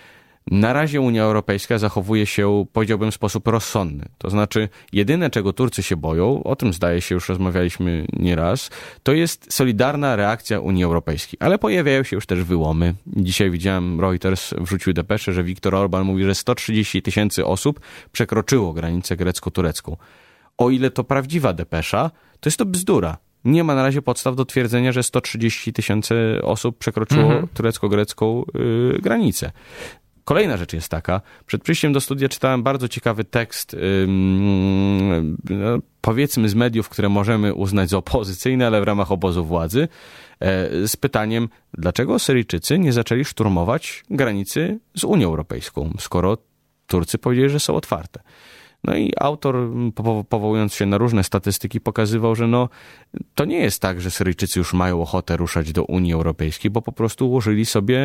Na 0.51 0.73
razie 0.73 1.01
Unia 1.01 1.23
Europejska 1.23 1.77
zachowuje 1.77 2.25
się, 2.25 2.65
powiedziałbym, 2.73 3.11
w 3.11 3.15
sposób 3.15 3.47
rozsądny. 3.47 4.05
To 4.17 4.29
znaczy, 4.29 4.69
jedyne, 4.93 5.29
czego 5.29 5.53
Turcy 5.53 5.83
się 5.83 5.95
boją, 5.95 6.43
o 6.43 6.55
tym 6.55 6.73
zdaje 6.73 7.01
się 7.01 7.15
już 7.15 7.29
rozmawialiśmy 7.29 8.05
nieraz, 8.13 8.69
to 9.03 9.13
jest 9.13 9.53
solidarna 9.53 10.15
reakcja 10.15 10.59
Unii 10.59 10.83
Europejskiej. 10.83 11.37
Ale 11.41 11.59
pojawiają 11.59 12.03
się 12.03 12.15
już 12.15 12.25
też 12.25 12.43
wyłomy. 12.43 12.93
Dzisiaj 13.07 13.51
widziałem, 13.51 14.01
Reuters 14.01 14.53
wrzucił 14.57 14.93
depeszę, 14.93 15.33
że 15.33 15.43
Viktor 15.43 15.75
Orban 15.75 16.03
mówi, 16.03 16.23
że 16.23 16.35
130 16.35 17.01
tysięcy 17.01 17.45
osób 17.45 17.79
przekroczyło 18.11 18.73
granicę 18.73 19.15
grecko-turecką. 19.15 19.97
O 20.57 20.69
ile 20.69 20.91
to 20.91 21.03
prawdziwa 21.03 21.53
depesza, 21.53 22.11
to 22.39 22.49
jest 22.49 22.57
to 22.57 22.65
bzdura. 22.65 23.17
Nie 23.45 23.63
ma 23.63 23.75
na 23.75 23.83
razie 23.83 24.01
podstaw 24.01 24.35
do 24.35 24.45
twierdzenia, 24.45 24.91
że 24.91 25.03
130 25.03 25.73
tysięcy 25.73 26.39
osób 26.43 26.77
przekroczyło 26.77 27.23
mhm. 27.23 27.47
turecko-grecką 27.53 28.43
yy, 28.53 28.99
granicę. 29.01 29.51
Kolejna 30.27 30.57
rzecz 30.57 30.73
jest 30.73 30.89
taka, 30.89 31.21
przed 31.45 31.63
przyjściem 31.63 31.93
do 31.93 32.01
studia 32.01 32.29
czytałem 32.29 32.63
bardzo 32.63 32.87
ciekawy 32.87 33.23
tekst, 33.23 33.75
no, 35.49 35.77
powiedzmy 36.01 36.49
z 36.49 36.55
mediów, 36.55 36.89
które 36.89 37.09
możemy 37.09 37.53
uznać 37.53 37.89
za 37.89 37.97
opozycyjne, 37.97 38.67
ale 38.67 38.81
w 38.81 38.83
ramach 38.83 39.11
obozu 39.11 39.45
władzy, 39.45 39.87
e, 40.39 40.87
z 40.87 40.95
pytaniem, 40.95 41.49
dlaczego 41.73 42.19
Syryjczycy 42.19 42.79
nie 42.79 42.93
zaczęli 42.93 43.25
szturmować 43.25 44.03
granicy 44.09 44.79
z 44.95 45.03
Unią 45.03 45.27
Europejską, 45.27 45.93
skoro 45.99 46.37
Turcy 46.87 47.17
powiedzieli, 47.17 47.49
że 47.49 47.59
są 47.59 47.75
otwarte. 47.75 48.19
No 48.83 48.95
i 48.95 49.13
autor, 49.19 49.55
powołując 50.29 50.73
się 50.73 50.85
na 50.85 50.97
różne 50.97 51.23
statystyki, 51.23 51.81
pokazywał, 51.81 52.35
że 52.35 52.47
no, 52.47 52.69
to 53.35 53.45
nie 53.45 53.57
jest 53.57 53.81
tak, 53.81 54.01
że 54.01 54.11
Syryjczycy 54.11 54.59
już 54.59 54.73
mają 54.73 55.01
ochotę 55.01 55.37
ruszać 55.37 55.71
do 55.71 55.83
Unii 55.83 56.13
Europejskiej, 56.13 56.71
bo 56.71 56.81
po 56.81 56.91
prostu 56.91 57.29
ułożyli 57.29 57.65
sobie 57.65 57.99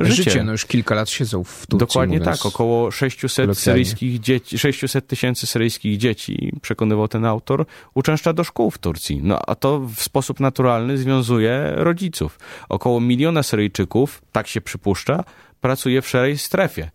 życie. 0.00 0.22
Życie, 0.22 0.44
no 0.44 0.52
już 0.52 0.66
kilka 0.66 0.94
lat 0.94 1.10
siedzą 1.10 1.44
w 1.44 1.66
Turcji. 1.66 1.78
Dokładnie 1.78 2.20
tak, 2.20 2.46
około 2.46 2.90
600 2.90 3.58
syryjskich 3.58 4.20
dzieci, 4.20 4.58
600 4.58 5.06
tysięcy 5.06 5.46
syryjskich 5.46 5.98
dzieci, 5.98 6.52
przekonywał 6.62 7.08
ten 7.08 7.24
autor, 7.24 7.66
uczęszcza 7.94 8.32
do 8.32 8.44
szkół 8.44 8.70
w 8.70 8.78
Turcji. 8.78 9.20
No 9.22 9.38
a 9.46 9.54
to 9.54 9.80
w 9.80 10.02
sposób 10.02 10.40
naturalny 10.40 10.98
związuje 10.98 11.72
rodziców. 11.76 12.38
Około 12.68 13.00
miliona 13.00 13.42
Syryjczyków, 13.42 14.22
tak 14.32 14.48
się 14.48 14.60
przypuszcza, 14.60 15.24
pracuje 15.60 16.02
w 16.02 16.08
szarej 16.08 16.38
strefie. 16.38 16.90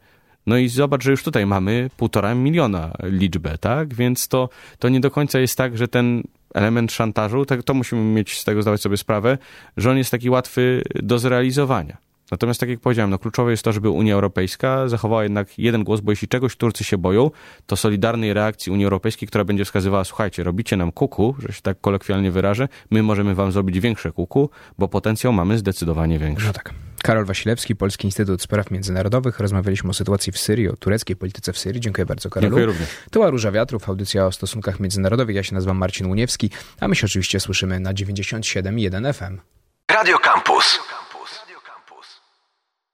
No 0.48 0.58
i 0.58 0.70
zobacz, 0.70 1.04
że 1.04 1.12
już 1.12 1.24
tutaj 1.24 1.46
mamy 1.46 1.90
półtora 1.98 2.36
miliona 2.36 2.92
liczbę, 3.04 3.58
tak? 3.58 3.94
Więc 3.94 4.28
to, 4.28 4.50
to 4.80 4.90
nie 4.90 5.00
do 5.00 5.12
końca 5.12 5.40
jest 5.40 5.58
tak, 5.58 5.78
że 5.78 5.88
ten 5.88 6.24
element 6.54 6.92
szantażu, 6.92 7.46
tak, 7.46 7.64
to 7.64 7.74
musimy 7.74 8.02
mieć 8.02 8.40
z 8.40 8.44
tego 8.44 8.62
zdawać 8.62 8.82
sobie 8.82 8.98
sprawę, 8.98 9.38
że 9.78 9.92
on 9.92 9.98
jest 9.98 10.12
taki 10.12 10.30
łatwy 10.30 10.84
do 10.96 11.20
zrealizowania. 11.20 11.98
Natomiast 12.34 12.60
tak 12.60 12.70
jak 12.70 12.80
powiedziałem, 12.80 13.10
no 13.10 13.20
kluczowe 13.20 13.52
jest 13.52 13.64
to, 13.64 13.72
żeby 13.72 13.90
Unia 13.90 14.14
Europejska 14.14 14.88
zachowała 14.88 15.24
jednak 15.24 15.60
jeden 15.60 15.84
głos, 15.84 16.02
bo 16.02 16.12
jeśli 16.12 16.28
czegoś 16.28 16.56
Turcy 16.56 16.84
się 16.84 16.98
boją, 16.98 17.32
to 17.66 17.76
solidarnej 17.76 18.34
reakcji 18.34 18.72
Unii 18.72 18.86
Europejskiej, 18.86 19.28
która 19.28 19.44
będzie 19.44 19.66
wskazywała, 19.66 20.04
słuchajcie, 20.04 20.44
robicie 20.44 20.78
nam 20.78 20.92
kuku, 20.92 21.36
że 21.40 21.54
się 21.54 21.62
tak 21.62 21.82
kolokwialnie 21.82 22.32
wyrażę, 22.32 22.68
my 22.92 23.04
możemy 23.04 23.36
wam 23.36 23.52
zrobić 23.52 23.80
większe 23.80 24.12
kuku, 24.12 24.50
bo 24.78 24.88
potencjał 24.88 25.34
mamy 25.34 25.58
zdecydowanie 25.58 26.20
większy. 26.20 26.48
No 26.48 26.54
tak. 26.54 26.74
Karol 27.04 27.26
Wasilewski, 27.26 27.76
Polski 27.76 28.08
Instytut 28.08 28.42
Spraw 28.42 28.72
Międzynarodowych. 28.72 29.40
Rozmawialiśmy 29.40 29.90
o 29.90 29.94
sytuacji 29.94 30.32
w 30.32 30.38
Syrii, 30.38 30.70
o 30.70 30.76
tureckiej 30.76 31.16
polityce 31.16 31.54
w 31.54 31.58
Syrii. 31.58 31.82
Dziękuję 31.82 32.06
bardzo, 32.06 32.30
Karolu. 32.30 32.50
Dziękuję 32.50 32.66
również. 32.66 32.90
To 33.12 33.32
Róża 33.32 33.52
Wiatrów, 33.52 33.90
audycja 33.90 34.26
o 34.26 34.32
stosunkach 34.32 34.80
międzynarodowych. 34.80 35.36
Ja 35.36 35.44
się 35.44 35.56
nazywam 35.56 35.78
Marcin 35.78 36.08
Łuniewski, 36.08 36.50
a 36.80 36.88
my 36.88 36.96
się 36.96 37.06
oczywiście 37.06 37.40
słyszymy 37.40 37.80
na 37.80 37.94
97.1 37.94 39.14
FM. 39.14 39.40
Radio 39.92 40.18
Campus. 40.20 40.80